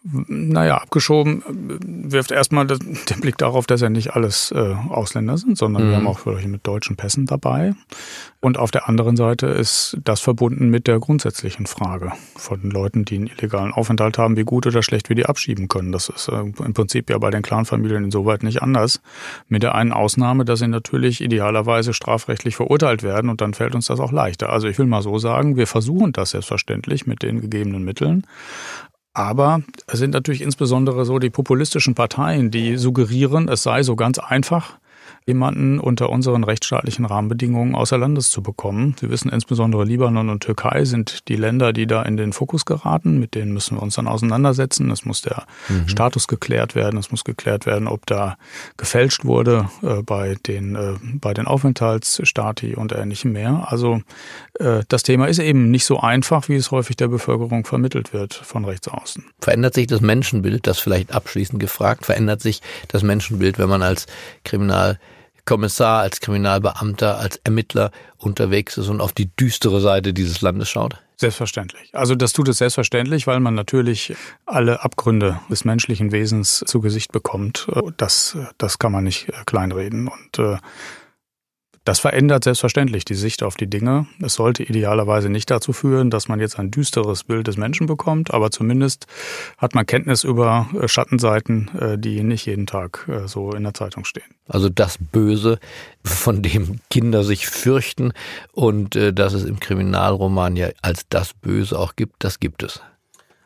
Naja, 0.04 0.78
abgeschoben 0.78 1.44
wirft 2.12 2.32
erstmal 2.32 2.68
den 2.68 3.20
Blick 3.22 3.38
darauf, 3.38 3.68
dass 3.68 3.82
ja 3.82 3.90
nicht 3.90 4.16
alles 4.16 4.52
äh, 4.52 4.76
Ausländer 4.90 5.38
sind, 5.38 5.58
sondern 5.58 5.86
mhm. 5.86 5.90
wir 5.90 5.98
haben 5.98 6.08
auch 6.08 6.26
welche 6.26 6.48
mit 6.48 6.66
deutschen 6.66 6.96
Pässen 6.96 7.26
dabei. 7.26 7.74
Und 8.42 8.58
auf 8.58 8.72
der 8.72 8.88
anderen 8.88 9.18
Seite 9.18 9.48
ist 9.48 9.98
das 10.04 10.22
verbunden 10.22 10.70
mit 10.70 10.88
der 10.88 11.00
grundsätzlichen 11.00 11.66
Frage 11.66 12.14
von 12.38 12.62
Leuten, 12.62 13.04
die 13.04 13.16
einen 13.16 13.28
illegalen 13.28 13.74
Aufenthalt 13.74 14.18
haben, 14.18 14.38
wie 14.38 14.46
gut 14.46 14.66
oder 14.66 14.82
schlecht 14.82 15.10
wir 15.10 15.16
die 15.18 15.26
abschieben 15.26 15.68
können. 15.68 15.92
Das 15.92 16.08
ist 16.08 16.30
äh, 16.30 16.40
im 16.40 16.74
Prinzip 16.74 17.10
ja 17.10 17.18
bei 17.18 17.30
den 17.30 17.42
Clanfamilien 17.42 18.06
insoweit 18.06 18.44
nicht 18.44 18.62
anders. 18.62 19.02
Mit 19.50 19.64
der 19.64 19.76
einen 19.76 19.92
Ausnahme, 19.92 20.46
dass 20.46 20.60
sie 20.60 20.68
natürlich 20.68 21.20
idealerweise 21.20 21.94
strafrechtlich 21.94 22.56
verurteilt 22.56 23.04
werden 23.04 23.30
und 23.30 23.42
dann 23.42 23.54
fällt 23.54 23.76
uns 23.76 23.88
das 23.88 24.00
auch 24.00 24.14
leichter. 24.14 24.50
Also 24.50 24.70
ich 24.70 24.78
will 24.80 24.86
mal 24.86 25.02
so 25.02 25.18
sagen, 25.18 25.58
wir 25.58 25.68
versuchen 25.68 26.14
das 26.14 26.32
selbstverständlich 26.32 27.06
mit 27.06 27.24
den 27.24 27.42
gegebenen 27.42 27.84
Mitteln. 27.84 28.26
Aber 29.14 29.62
es 29.88 30.00
sind 30.00 30.12
natürlich 30.12 30.42
insbesondere 30.42 31.06
so 31.06 31.20
die 31.20 31.30
populistischen 31.30 31.96
Parteien, 31.96 32.52
die 32.52 32.78
suggerieren, 32.78 33.50
es 33.50 33.64
sei 33.64 33.84
so 33.84 33.96
ganz 33.96 34.20
einfach, 34.20 34.78
jemanden 35.26 35.80
unter 35.80 36.10
unseren 36.10 36.44
rechtsstaatlichen 36.44 37.06
Rahmenbedingungen 37.06 37.76
außer 37.76 37.98
Landes 37.98 38.32
zu 38.32 38.42
bekommen. 38.42 38.96
Sie 39.00 39.10
wissen, 39.10 39.30
insbesondere 39.30 39.86
Libanon 39.86 40.30
und 40.30 40.42
Türkei 40.42 40.86
sind 40.86 41.28
die 41.28 41.36
Länder, 41.36 41.72
die 41.72 41.86
da 41.86 42.02
in 42.02 42.18
den 42.18 42.34
Fokus 42.34 42.66
geraten. 42.66 43.20
Mit 43.20 43.36
denen 43.36 43.54
müssen 43.54 43.78
wir 43.78 43.84
uns 43.84 43.96
dann 43.96 44.08
auseinandersetzen. 44.08 44.90
Es 44.90 45.06
muss 45.06 45.22
der 45.22 45.46
mhm. 45.68 45.88
Status 45.88 46.28
geklärt 46.28 46.74
werden. 46.74 46.98
Es 47.00 47.12
muss 47.12 47.24
geklärt 47.24 47.66
werden, 47.66 47.88
ob 47.88 48.06
da 48.08 48.38
gefälscht 48.78 49.24
wurde 49.24 49.70
äh, 49.84 50.02
bei 50.02 50.36
den, 50.48 50.76
äh, 50.76 50.96
bei 51.02 51.34
den 51.34 51.46
Aufenthaltsstati 51.46 52.76
und 52.76 52.92
ähnlichem 52.92 53.32
mehr. 53.32 53.68
Also 53.72 54.02
das 54.60 55.04
Thema 55.04 55.28
ist 55.28 55.40
eben 55.40 55.72
nicht 55.72 55.86
so 55.86 56.00
einfach, 56.00 56.50
wie 56.50 56.56
es 56.56 56.72
häufig 56.72 56.98
der 56.98 57.08
Bevölkerung 57.08 57.66
vermittelt 57.66 58.14
wird 58.14 58.34
von 58.34 58.66
rechts 58.66 58.88
außen. 58.88 59.26
Verändert 59.40 59.74
sich 59.74 59.88
das 59.88 60.02
Menschenbild, 60.02 60.68
das 60.68 60.80
vielleicht 60.80 61.14
abschließend 61.14 61.60
gefragt, 61.60 62.06
verändert 62.06 62.42
sich 62.42 62.62
das 62.90 63.02
Menschenbild, 63.02 63.58
wenn 63.58 63.70
man 63.70 63.82
als 63.82 64.06
Kriminal 64.44 65.00
Kommissar, 65.46 66.02
als 66.02 66.20
Kriminalbeamter, 66.20 67.18
als 67.18 67.38
Ermittler 67.38 67.90
unterwegs 68.18 68.78
ist 68.78 68.88
und 68.88 69.02
auf 69.02 69.14
die 69.14 69.36
düstere 69.36 69.82
Seite 69.82 70.14
dieses 70.14 70.42
Landes 70.42 70.70
schaut? 70.70 71.02
Selbstverständlich. 71.18 71.90
Also 71.94 72.14
das 72.14 72.34
tut 72.34 72.48
es 72.50 72.60
selbstverständlich, 72.60 73.26
weil 73.26 73.40
man 73.40 73.56
natürlich 73.56 74.14
alle 74.46 74.84
Abgründe 74.84 75.40
des 75.50 75.66
menschlichen 75.66 76.12
Wesens 76.12 76.64
zu 76.68 76.82
Gesicht 76.82 77.12
bekommt. 77.12 77.68
Das, 77.98 78.38
das 78.58 78.78
kann 78.78 78.92
man 78.92 79.04
nicht 79.04 79.28
kleinreden. 79.46 80.08
Und 80.08 80.40
äh, 80.40 80.58
das 81.86 82.00
verändert 82.00 82.44
selbstverständlich 82.44 83.06
die 83.06 83.16
Sicht 83.16 83.44
auf 83.44 83.56
die 83.56 83.70
Dinge. 83.70 84.08
Es 84.22 84.36
sollte 84.36 84.64
idealerweise 84.64 85.30
nicht 85.30 85.50
dazu 85.50 85.74
führen, 85.74 86.10
dass 86.10 86.28
man 86.28 86.40
jetzt 86.40 86.60
ein 86.60 86.72
düsteres 86.72 87.24
Bild 87.24 87.48
des 87.48 87.58
Menschen 87.58 87.88
bekommt, 87.88 88.34
aber 88.34 88.52
zumindest 88.52 89.08
hat 89.58 89.76
man 89.76 89.86
Kenntnis 89.86 90.24
über 90.24 90.68
äh, 90.80 90.88
Schattenseiten, 90.88 91.70
äh, 91.80 91.98
die 91.98 92.24
nicht 92.24 92.46
jeden 92.46 92.68
Tag 92.68 93.08
äh, 93.08 93.28
so 93.28 93.52
in 93.52 93.64
der 93.64 93.74
Zeitung 93.74 94.06
stehen. 94.06 94.36
Also 94.48 94.70
das 94.70 94.98
Böse, 95.00 95.60
von 96.04 96.42
dem 96.42 96.80
Kinder 96.90 97.24
sich 97.24 97.48
fürchten 97.48 98.14
und 98.54 98.96
dass 98.96 99.34
es 99.34 99.44
im 99.44 99.60
Kriminalroman 99.60 100.56
ja 100.56 100.70
als 100.82 101.08
das 101.10 101.34
Böse 101.34 101.78
auch 101.78 101.96
gibt, 101.96 102.24
das 102.24 102.40
gibt 102.40 102.64
es. 102.64 102.82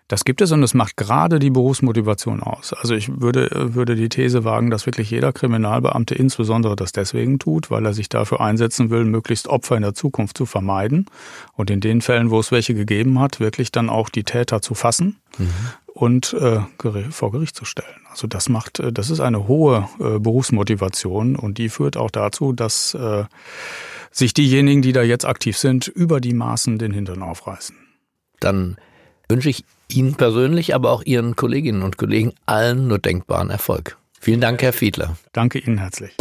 Das 0.08 0.26
gibt 0.26 0.42
es 0.42 0.52
und 0.52 0.62
es 0.64 0.74
macht 0.74 0.98
gerade 0.98 1.40
die 1.40 1.50
Berufsmotivation 1.50 2.44
aus. 2.44 2.74
Also 2.74 2.94
ich 2.94 3.22
würde, 3.22 3.50
würde 3.74 3.96
die 3.96 4.10
These 4.10 4.44
wagen, 4.44 4.70
dass 4.70 4.86
wirklich 4.86 5.10
jeder 5.10 5.32
Kriminalbeamte 5.32 6.14
insbesondere 6.14 6.76
das 6.76 6.92
deswegen 6.92 7.40
tut, 7.40 7.72
weil 7.72 7.86
er 7.86 7.94
sich 7.94 8.10
dafür 8.10 8.42
einsetzen 8.42 8.90
will, 8.90 9.06
möglichst 9.06 9.48
Opfer 9.48 9.76
in 9.76 9.82
der 9.82 9.94
Zukunft 9.94 10.38
zu 10.38 10.46
vermeiden 10.46 11.06
und 11.54 11.70
in 11.70 11.80
den 11.80 12.02
Fällen, 12.02 12.32
wo 12.32 12.40
es 12.40 12.52
welche 12.52 12.74
gegeben 12.74 13.20
hat, 13.20 13.40
wirklich 13.40 13.72
dann 13.72 13.90
auch 13.90 14.10
die 14.10 14.24
Täter 14.24 14.62
zu 14.62 14.76
fassen 14.76 15.22
mhm. 15.38 15.50
und 15.94 16.34
äh, 16.34 16.60
vor 17.10 17.32
Gericht 17.32 17.56
zu 17.56 17.66
stellen. 17.66 17.88
Also 18.12 18.28
das 18.28 18.50
macht, 18.50 18.80
äh, 18.80 18.92
das 18.92 19.10
ist 19.10 19.22
eine 19.22 19.48
hohe 19.48 19.88
äh, 20.00 20.20
Berufsmotivation 20.20 21.38
und 21.38 21.58
die 21.58 21.70
führt 21.70 21.96
auch 21.96 22.12
dazu, 22.12 22.52
dass 22.52 22.94
äh, 22.94 23.24
sich 24.12 24.34
diejenigen, 24.34 24.82
die 24.82 24.92
da 24.92 25.02
jetzt 25.02 25.26
aktiv 25.26 25.58
sind, 25.58 25.88
über 25.88 26.22
die 26.22 26.34
Maßen 26.34 26.78
den 26.78 26.92
Hintern 26.92 27.24
aufreißen. 27.24 27.76
Dann 28.40 28.78
wünsche 29.30 29.50
ich 29.50 29.64
Ihnen 29.96 30.16
persönlich, 30.16 30.76
aber 30.76 30.92
auch 30.92 31.04
Ihren 31.04 31.36
Kolleginnen 31.36 31.84
und 31.84 31.98
Kollegen 31.98 32.34
allen 32.46 32.88
nur 32.88 33.00
denkbaren 33.00 33.50
Erfolg. 33.50 33.98
Vielen 34.20 34.42
Dank, 34.42 34.62
Herr 34.62 34.74
Fiedler. 34.74 35.18
Danke 35.34 35.60
Ihnen 35.60 35.80
herzlich. 35.80 36.16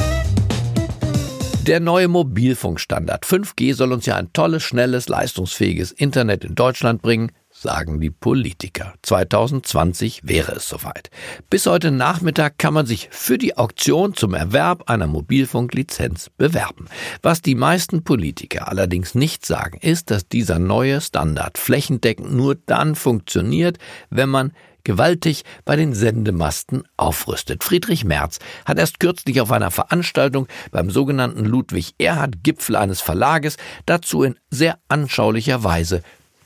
Der 1.66 1.78
neue 1.78 2.08
Mobilfunkstandard 2.08 3.24
5G 3.24 3.74
soll 3.74 3.92
uns 3.92 4.06
ja 4.06 4.16
ein 4.16 4.32
tolles, 4.32 4.64
schnelles, 4.64 5.08
leistungsfähiges 5.08 5.92
Internet 5.92 6.44
in 6.44 6.56
Deutschland 6.56 7.02
bringen 7.02 7.30
sagen 7.52 8.00
die 8.00 8.10
Politiker. 8.10 8.94
2020 9.02 10.22
wäre 10.24 10.52
es 10.52 10.68
soweit. 10.68 11.10
Bis 11.50 11.66
heute 11.66 11.90
Nachmittag 11.90 12.58
kann 12.58 12.74
man 12.74 12.86
sich 12.86 13.08
für 13.10 13.38
die 13.38 13.56
Auktion 13.56 14.14
zum 14.14 14.34
Erwerb 14.34 14.88
einer 14.90 15.06
Mobilfunklizenz 15.06 16.30
bewerben. 16.36 16.86
Was 17.20 17.42
die 17.42 17.54
meisten 17.54 18.02
Politiker 18.04 18.68
allerdings 18.68 19.14
nicht 19.14 19.46
sagen, 19.46 19.78
ist, 19.78 20.10
dass 20.10 20.28
dieser 20.28 20.58
neue 20.58 21.00
Standard 21.00 21.58
flächendeckend 21.58 22.32
nur 22.32 22.54
dann 22.54 22.94
funktioniert, 22.94 23.78
wenn 24.10 24.28
man 24.28 24.52
gewaltig 24.84 25.44
bei 25.64 25.76
den 25.76 25.94
Sendemasten 25.94 26.82
aufrüstet. 26.96 27.62
Friedrich 27.62 28.04
Merz 28.04 28.40
hat 28.64 28.78
erst 28.78 28.98
kürzlich 28.98 29.40
auf 29.40 29.52
einer 29.52 29.70
Veranstaltung 29.70 30.48
beim 30.72 30.90
sogenannten 30.90 31.44
Ludwig 31.44 31.94
Erhard 31.98 32.42
Gipfel 32.42 32.74
eines 32.74 33.00
Verlages 33.00 33.58
dazu 33.86 34.24
in 34.24 34.36
sehr 34.50 34.78
anschaulicher 34.88 35.62
Weise 35.62 36.02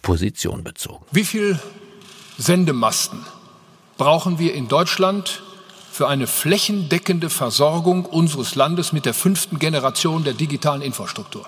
Position 0.07 0.63
bezogen. 0.63 1.05
Wie 1.11 1.25
viel 1.25 1.59
Sendemasten 2.39 3.27
brauchen 3.99 4.39
wir 4.39 4.55
in 4.55 4.69
Deutschland 4.69 5.43
für 5.91 6.07
eine 6.07 6.29
flächendeckende 6.29 7.29
Versorgung 7.29 8.05
unseres 8.05 8.55
Landes 8.55 8.93
mit 8.93 9.05
der 9.05 9.15
fünften 9.15 9.59
Generation 9.59 10.23
der 10.23 10.35
digitalen 10.35 10.81
Infrastruktur? 10.81 11.45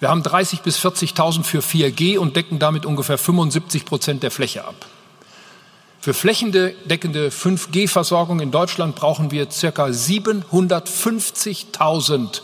Wir 0.00 0.10
haben 0.10 0.22
30 0.22 0.60
bis 0.60 0.78
40.000 0.84 1.44
für 1.44 1.60
4G 1.60 2.18
und 2.18 2.36
decken 2.36 2.58
damit 2.58 2.84
ungefähr 2.84 3.16
75 3.16 3.86
Prozent 3.86 4.22
der 4.22 4.30
Fläche 4.30 4.66
ab. 4.66 4.84
Für 5.98 6.12
flächendeckende 6.12 7.30
5G-Versorgung 7.30 8.40
in 8.40 8.50
Deutschland 8.50 8.96
brauchen 8.96 9.30
wir 9.30 9.46
ca. 9.46 9.86
750.000 9.86 12.42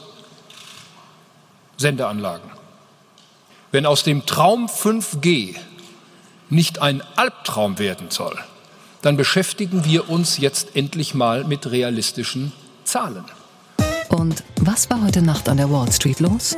Sendeanlagen. 1.76 2.59
Wenn 3.72 3.86
aus 3.86 4.02
dem 4.02 4.26
Traum 4.26 4.66
5G 4.66 5.54
nicht 6.48 6.82
ein 6.82 7.02
Albtraum 7.14 7.78
werden 7.78 8.10
soll, 8.10 8.36
dann 9.00 9.16
beschäftigen 9.16 9.84
wir 9.84 10.10
uns 10.10 10.38
jetzt 10.38 10.74
endlich 10.74 11.14
mal 11.14 11.44
mit 11.44 11.70
realistischen 11.70 12.52
Zahlen. 12.82 13.24
Und 14.08 14.42
was 14.60 14.90
war 14.90 15.04
heute 15.04 15.22
Nacht 15.22 15.48
an 15.48 15.56
der 15.56 15.70
Wall 15.70 15.90
Street 15.92 16.18
los? 16.18 16.56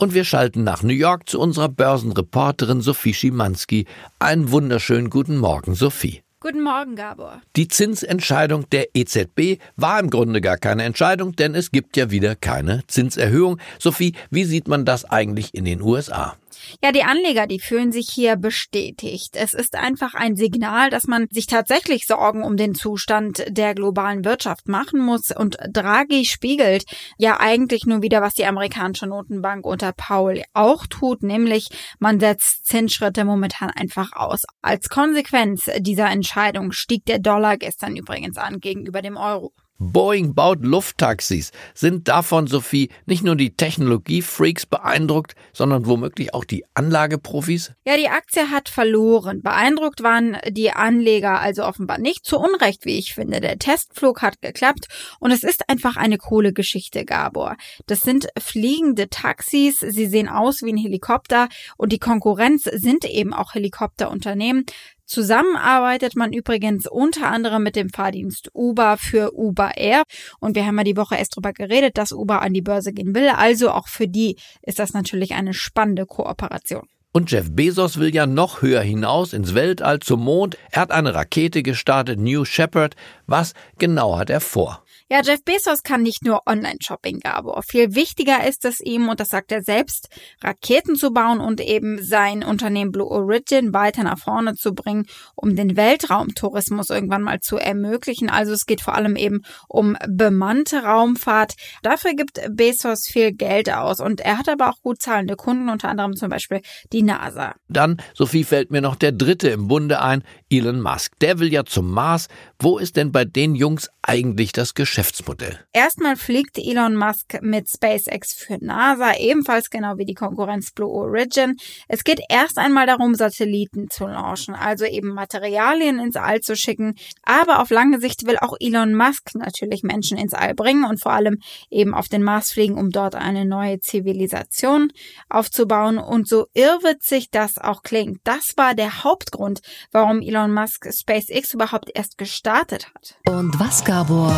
Und 0.00 0.12
wir 0.12 0.24
schalten 0.24 0.64
nach 0.64 0.82
New 0.82 0.92
York 0.92 1.28
zu 1.28 1.38
unserer 1.38 1.68
Börsenreporterin 1.68 2.80
Sophie 2.80 3.14
Schimanski. 3.14 3.86
Einen 4.18 4.50
wunderschönen 4.50 5.10
guten 5.10 5.36
Morgen, 5.36 5.76
Sophie. 5.76 6.23
Guten 6.44 6.62
Morgen, 6.62 6.94
Gabor. 6.94 7.40
Die 7.56 7.68
Zinsentscheidung 7.68 8.68
der 8.68 8.88
EZB 8.94 9.62
war 9.76 9.98
im 9.98 10.10
Grunde 10.10 10.42
gar 10.42 10.58
keine 10.58 10.82
Entscheidung, 10.82 11.34
denn 11.34 11.54
es 11.54 11.70
gibt 11.70 11.96
ja 11.96 12.10
wieder 12.10 12.36
keine 12.36 12.82
Zinserhöhung. 12.86 13.58
Sophie, 13.78 14.12
wie 14.28 14.44
sieht 14.44 14.68
man 14.68 14.84
das 14.84 15.06
eigentlich 15.06 15.54
in 15.54 15.64
den 15.64 15.80
USA? 15.80 16.36
Ja, 16.82 16.92
die 16.92 17.04
Anleger, 17.04 17.46
die 17.46 17.60
fühlen 17.60 17.92
sich 17.92 18.08
hier 18.10 18.36
bestätigt. 18.36 19.36
Es 19.36 19.54
ist 19.54 19.76
einfach 19.76 20.14
ein 20.14 20.36
Signal, 20.36 20.90
dass 20.90 21.06
man 21.06 21.26
sich 21.30 21.46
tatsächlich 21.46 22.06
Sorgen 22.06 22.42
um 22.42 22.56
den 22.56 22.74
Zustand 22.74 23.44
der 23.48 23.74
globalen 23.74 24.24
Wirtschaft 24.24 24.68
machen 24.68 25.00
muss. 25.00 25.30
Und 25.30 25.56
Draghi 25.70 26.24
spiegelt 26.24 26.84
ja 27.18 27.40
eigentlich 27.40 27.86
nur 27.86 28.02
wieder, 28.02 28.22
was 28.22 28.34
die 28.34 28.46
amerikanische 28.46 29.06
Notenbank 29.06 29.66
unter 29.66 29.92
Paul 29.92 30.42
auch 30.52 30.86
tut, 30.86 31.22
nämlich 31.22 31.68
man 31.98 32.20
setzt 32.20 32.66
Zinsschritte 32.66 33.24
momentan 33.24 33.70
einfach 33.70 34.12
aus. 34.12 34.42
Als 34.62 34.88
Konsequenz 34.88 35.70
dieser 35.78 36.10
Entscheidung 36.10 36.72
stieg 36.72 37.04
der 37.06 37.18
Dollar 37.18 37.56
gestern 37.56 37.96
übrigens 37.96 38.36
an 38.36 38.60
gegenüber 38.60 39.02
dem 39.02 39.16
Euro. 39.16 39.52
Boeing 39.78 40.34
baut 40.34 40.60
Lufttaxis. 40.62 41.50
Sind 41.74 42.06
davon, 42.08 42.46
Sophie, 42.46 42.90
nicht 43.06 43.24
nur 43.24 43.34
die 43.34 43.56
Technologiefreaks 43.56 44.66
beeindruckt, 44.66 45.34
sondern 45.52 45.86
womöglich 45.86 46.32
auch 46.32 46.44
die 46.44 46.64
Anlageprofis? 46.74 47.72
Ja, 47.84 47.96
die 47.96 48.08
Aktie 48.08 48.50
hat 48.50 48.68
verloren. 48.68 49.42
Beeindruckt 49.42 50.02
waren 50.02 50.36
die 50.48 50.70
Anleger 50.70 51.40
also 51.40 51.64
offenbar 51.64 51.98
nicht. 51.98 52.24
Zu 52.24 52.38
Unrecht, 52.38 52.84
wie 52.84 52.98
ich 52.98 53.14
finde. 53.14 53.40
Der 53.40 53.58
Testflug 53.58 54.22
hat 54.22 54.40
geklappt 54.40 54.86
und 55.18 55.32
es 55.32 55.42
ist 55.42 55.68
einfach 55.68 55.96
eine 55.96 56.18
coole 56.18 56.52
Geschichte, 56.52 57.04
Gabor. 57.04 57.56
Das 57.86 58.00
sind 58.00 58.28
fliegende 58.38 59.08
Taxis. 59.08 59.78
Sie 59.78 60.06
sehen 60.06 60.28
aus 60.28 60.62
wie 60.62 60.72
ein 60.72 60.78
Helikopter 60.78 61.48
und 61.76 61.90
die 61.90 61.98
Konkurrenz 61.98 62.62
sind 62.62 63.04
eben 63.04 63.34
auch 63.34 63.54
Helikopterunternehmen. 63.54 64.66
Zusammenarbeitet 65.06 66.16
man 66.16 66.32
übrigens 66.32 66.86
unter 66.86 67.30
anderem 67.30 67.62
mit 67.62 67.76
dem 67.76 67.90
Fahrdienst 67.90 68.50
Uber 68.54 68.96
für 68.98 69.32
Uber 69.34 69.76
Air. 69.76 70.02
Und 70.40 70.56
wir 70.56 70.66
haben 70.66 70.78
ja 70.78 70.84
die 70.84 70.96
Woche 70.96 71.16
erst 71.16 71.36
darüber 71.36 71.52
geredet, 71.52 71.98
dass 71.98 72.12
Uber 72.12 72.42
an 72.42 72.54
die 72.54 72.62
Börse 72.62 72.92
gehen 72.92 73.14
will. 73.14 73.28
Also 73.28 73.70
auch 73.70 73.88
für 73.88 74.08
die 74.08 74.36
ist 74.62 74.78
das 74.78 74.92
natürlich 74.92 75.34
eine 75.34 75.54
spannende 75.54 76.06
Kooperation. 76.06 76.86
Und 77.16 77.30
Jeff 77.30 77.52
Bezos 77.52 77.98
will 78.00 78.12
ja 78.12 78.26
noch 78.26 78.60
höher 78.60 78.82
hinaus 78.82 79.32
ins 79.32 79.54
Weltall 79.54 80.00
zum 80.00 80.24
Mond. 80.24 80.58
Er 80.72 80.82
hat 80.82 80.90
eine 80.90 81.14
Rakete 81.14 81.62
gestartet, 81.62 82.18
New 82.18 82.44
Shepard. 82.44 82.96
Was 83.26 83.54
genau 83.78 84.18
hat 84.18 84.30
er 84.30 84.40
vor? 84.40 84.83
Ja, 85.14 85.20
Jeff 85.22 85.44
Bezos 85.44 85.84
kann 85.84 86.02
nicht 86.02 86.24
nur 86.24 86.42
Online-Shopping, 86.44 87.20
Gabor. 87.20 87.62
Viel 87.62 87.94
wichtiger 87.94 88.44
ist 88.48 88.64
es 88.64 88.80
ihm, 88.80 89.08
und 89.08 89.20
das 89.20 89.28
sagt 89.28 89.52
er 89.52 89.62
selbst, 89.62 90.08
Raketen 90.42 90.96
zu 90.96 91.12
bauen 91.12 91.38
und 91.38 91.60
eben 91.60 92.02
sein 92.02 92.42
Unternehmen 92.42 92.90
Blue 92.90 93.06
Origin 93.06 93.72
weiter 93.72 94.02
nach 94.02 94.18
vorne 94.18 94.56
zu 94.56 94.74
bringen, 94.74 95.06
um 95.36 95.54
den 95.54 95.76
Weltraumtourismus 95.76 96.90
irgendwann 96.90 97.22
mal 97.22 97.38
zu 97.38 97.58
ermöglichen. 97.58 98.28
Also 98.28 98.54
es 98.54 98.66
geht 98.66 98.80
vor 98.80 98.96
allem 98.96 99.14
eben 99.14 99.42
um 99.68 99.96
bemannte 100.08 100.82
Raumfahrt. 100.82 101.52
Dafür 101.84 102.14
gibt 102.14 102.40
Bezos 102.50 103.06
viel 103.06 103.30
Geld 103.30 103.72
aus 103.72 104.00
und 104.00 104.20
er 104.20 104.36
hat 104.36 104.48
aber 104.48 104.68
auch 104.68 104.82
gut 104.82 105.00
zahlende 105.00 105.36
Kunden, 105.36 105.68
unter 105.68 105.90
anderem 105.90 106.16
zum 106.16 106.28
Beispiel 106.28 106.60
die 106.92 107.04
NASA. 107.04 107.54
Dann, 107.68 108.02
Sophie, 108.14 108.42
fällt 108.42 108.72
mir 108.72 108.80
noch 108.80 108.96
der 108.96 109.12
dritte 109.12 109.50
im 109.50 109.68
Bunde 109.68 110.02
ein, 110.02 110.24
Elon 110.56 110.80
Musk. 110.80 111.12
Der 111.20 111.38
will 111.38 111.52
ja 111.52 111.64
zum 111.64 111.90
Mars. 111.90 112.28
Wo 112.58 112.78
ist 112.78 112.96
denn 112.96 113.12
bei 113.12 113.24
den 113.24 113.54
Jungs 113.54 113.90
eigentlich 114.02 114.52
das 114.52 114.74
Geschäft? 114.74 114.94
Geschäftsmodell? 114.94 115.58
Erstmal 115.72 116.16
fliegt 116.16 116.58
Elon 116.58 116.96
Musk 116.96 117.40
mit 117.42 117.68
SpaceX 117.68 118.32
für 118.34 118.58
NASA, 118.60 119.14
ebenfalls 119.16 119.70
genau 119.70 119.98
wie 119.98 120.04
die 120.04 120.14
Konkurrenz 120.14 120.72
Blue 120.72 120.88
Origin. 120.90 121.56
Es 121.88 122.04
geht 122.04 122.20
erst 122.28 122.58
einmal 122.58 122.86
darum, 122.86 123.14
Satelliten 123.14 123.88
zu 123.90 124.06
launchen, 124.06 124.54
also 124.54 124.84
eben 124.84 125.08
Materialien 125.08 125.98
ins 125.98 126.16
All 126.16 126.40
zu 126.40 126.56
schicken. 126.56 126.94
Aber 127.22 127.60
auf 127.60 127.70
lange 127.70 128.00
Sicht 128.00 128.26
will 128.26 128.38
auch 128.38 128.56
Elon 128.60 128.94
Musk 128.94 129.34
natürlich 129.34 129.82
Menschen 129.82 130.16
ins 130.16 130.34
All 130.34 130.54
bringen 130.54 130.84
und 130.84 131.02
vor 131.02 131.12
allem 131.12 131.38
eben 131.70 131.94
auf 131.94 132.08
den 132.08 132.22
Mars 132.22 132.52
fliegen, 132.52 132.78
um 132.78 132.90
dort 132.90 133.14
eine 133.14 133.44
neue 133.44 133.80
Zivilisation 133.80 134.92
aufzubauen. 135.28 135.98
Und 135.98 136.28
so 136.28 136.46
irrwitzig 136.54 137.30
das 137.30 137.58
auch 137.58 137.82
klingt, 137.82 138.20
das 138.24 138.52
war 138.56 138.74
der 138.74 139.04
Hauptgrund, 139.04 139.60
warum 139.92 140.20
Elon 140.44 140.52
Musk 140.52 140.86
SpaceX 140.92 141.54
überhaupt 141.54 141.90
erst 141.94 142.18
gestartet 142.18 142.92
hat. 142.94 143.16
Und 143.26 143.58
was, 143.58 143.82
Gabor, 143.82 144.34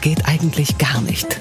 geht 0.00 0.26
eigentlich 0.26 0.78
gar 0.78 1.00
nicht. 1.02 1.38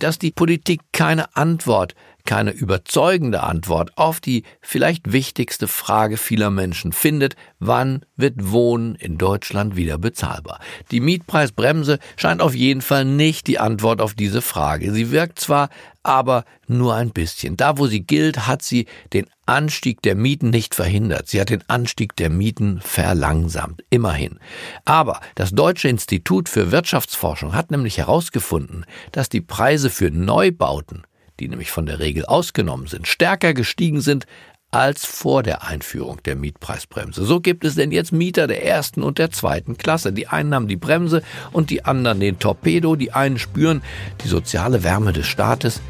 Dass 0.00 0.18
die 0.18 0.32
Politik 0.32 0.80
keine 0.92 1.36
Antwort, 1.36 1.94
keine 2.28 2.50
überzeugende 2.50 3.42
Antwort 3.42 3.96
auf 3.96 4.20
die 4.20 4.42
vielleicht 4.60 5.12
wichtigste 5.12 5.66
Frage 5.66 6.18
vieler 6.18 6.50
Menschen 6.50 6.92
findet, 6.92 7.36
wann 7.58 8.04
wird 8.16 8.50
Wohnen 8.50 8.96
in 8.96 9.16
Deutschland 9.16 9.76
wieder 9.76 9.96
bezahlbar? 9.96 10.60
Die 10.90 11.00
Mietpreisbremse 11.00 11.98
scheint 12.16 12.42
auf 12.42 12.54
jeden 12.54 12.82
Fall 12.82 13.06
nicht 13.06 13.46
die 13.46 13.58
Antwort 13.58 14.02
auf 14.02 14.12
diese 14.12 14.42
Frage. 14.42 14.92
Sie 14.92 15.10
wirkt 15.10 15.40
zwar, 15.40 15.70
aber 16.02 16.44
nur 16.66 16.94
ein 16.94 17.12
bisschen. 17.12 17.56
Da, 17.56 17.78
wo 17.78 17.86
sie 17.86 18.00
gilt, 18.00 18.46
hat 18.46 18.60
sie 18.60 18.84
den 19.14 19.24
Anstieg 19.46 20.02
der 20.02 20.14
Mieten 20.14 20.50
nicht 20.50 20.74
verhindert. 20.74 21.28
Sie 21.28 21.40
hat 21.40 21.48
den 21.48 21.64
Anstieg 21.68 22.14
der 22.16 22.28
Mieten 22.28 22.82
verlangsamt. 22.82 23.84
Immerhin. 23.88 24.38
Aber 24.84 25.20
das 25.34 25.52
Deutsche 25.52 25.88
Institut 25.88 26.50
für 26.50 26.72
Wirtschaftsforschung 26.72 27.54
hat 27.54 27.70
nämlich 27.70 27.96
herausgefunden, 27.96 28.84
dass 29.12 29.30
die 29.30 29.40
Preise 29.40 29.88
für 29.88 30.10
Neubauten 30.10 31.04
die 31.40 31.48
nämlich 31.48 31.70
von 31.70 31.86
der 31.86 31.98
Regel 31.98 32.24
ausgenommen 32.26 32.86
sind, 32.86 33.06
stärker 33.06 33.54
gestiegen 33.54 34.00
sind 34.00 34.26
als 34.70 35.06
vor 35.06 35.42
der 35.42 35.64
Einführung 35.64 36.22
der 36.24 36.36
Mietpreisbremse. 36.36 37.24
So 37.24 37.40
gibt 37.40 37.64
es 37.64 37.74
denn 37.74 37.90
jetzt 37.90 38.12
Mieter 38.12 38.46
der 38.46 38.64
ersten 38.64 39.02
und 39.02 39.18
der 39.18 39.30
zweiten 39.30 39.78
Klasse. 39.78 40.12
Die 40.12 40.28
einen 40.28 40.54
haben 40.54 40.68
die 40.68 40.76
Bremse 40.76 41.22
und 41.52 41.70
die 41.70 41.84
anderen 41.84 42.20
den 42.20 42.38
Torpedo. 42.38 42.94
Die 42.94 43.12
einen 43.12 43.38
spüren 43.38 43.82
die 44.22 44.28
soziale 44.28 44.84
Wärme 44.84 45.12
des 45.12 45.26
Staates 45.26 45.80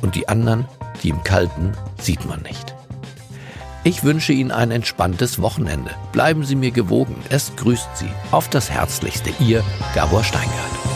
und 0.00 0.14
die 0.14 0.28
anderen, 0.28 0.66
die 1.02 1.08
im 1.08 1.24
Kalten, 1.24 1.72
sieht 1.98 2.24
man 2.24 2.42
nicht. 2.42 2.74
Ich 3.82 4.04
wünsche 4.04 4.34
Ihnen 4.34 4.52
ein 4.52 4.70
entspanntes 4.70 5.40
Wochenende. 5.40 5.90
Bleiben 6.12 6.44
Sie 6.44 6.54
mir 6.54 6.70
gewogen. 6.70 7.16
Es 7.30 7.56
grüßt 7.56 7.96
Sie 7.96 8.10
auf 8.30 8.50
das 8.50 8.70
Herzlichste. 8.70 9.30
Ihr 9.40 9.64
Gabor 9.94 10.22
Steingart. 10.22 10.89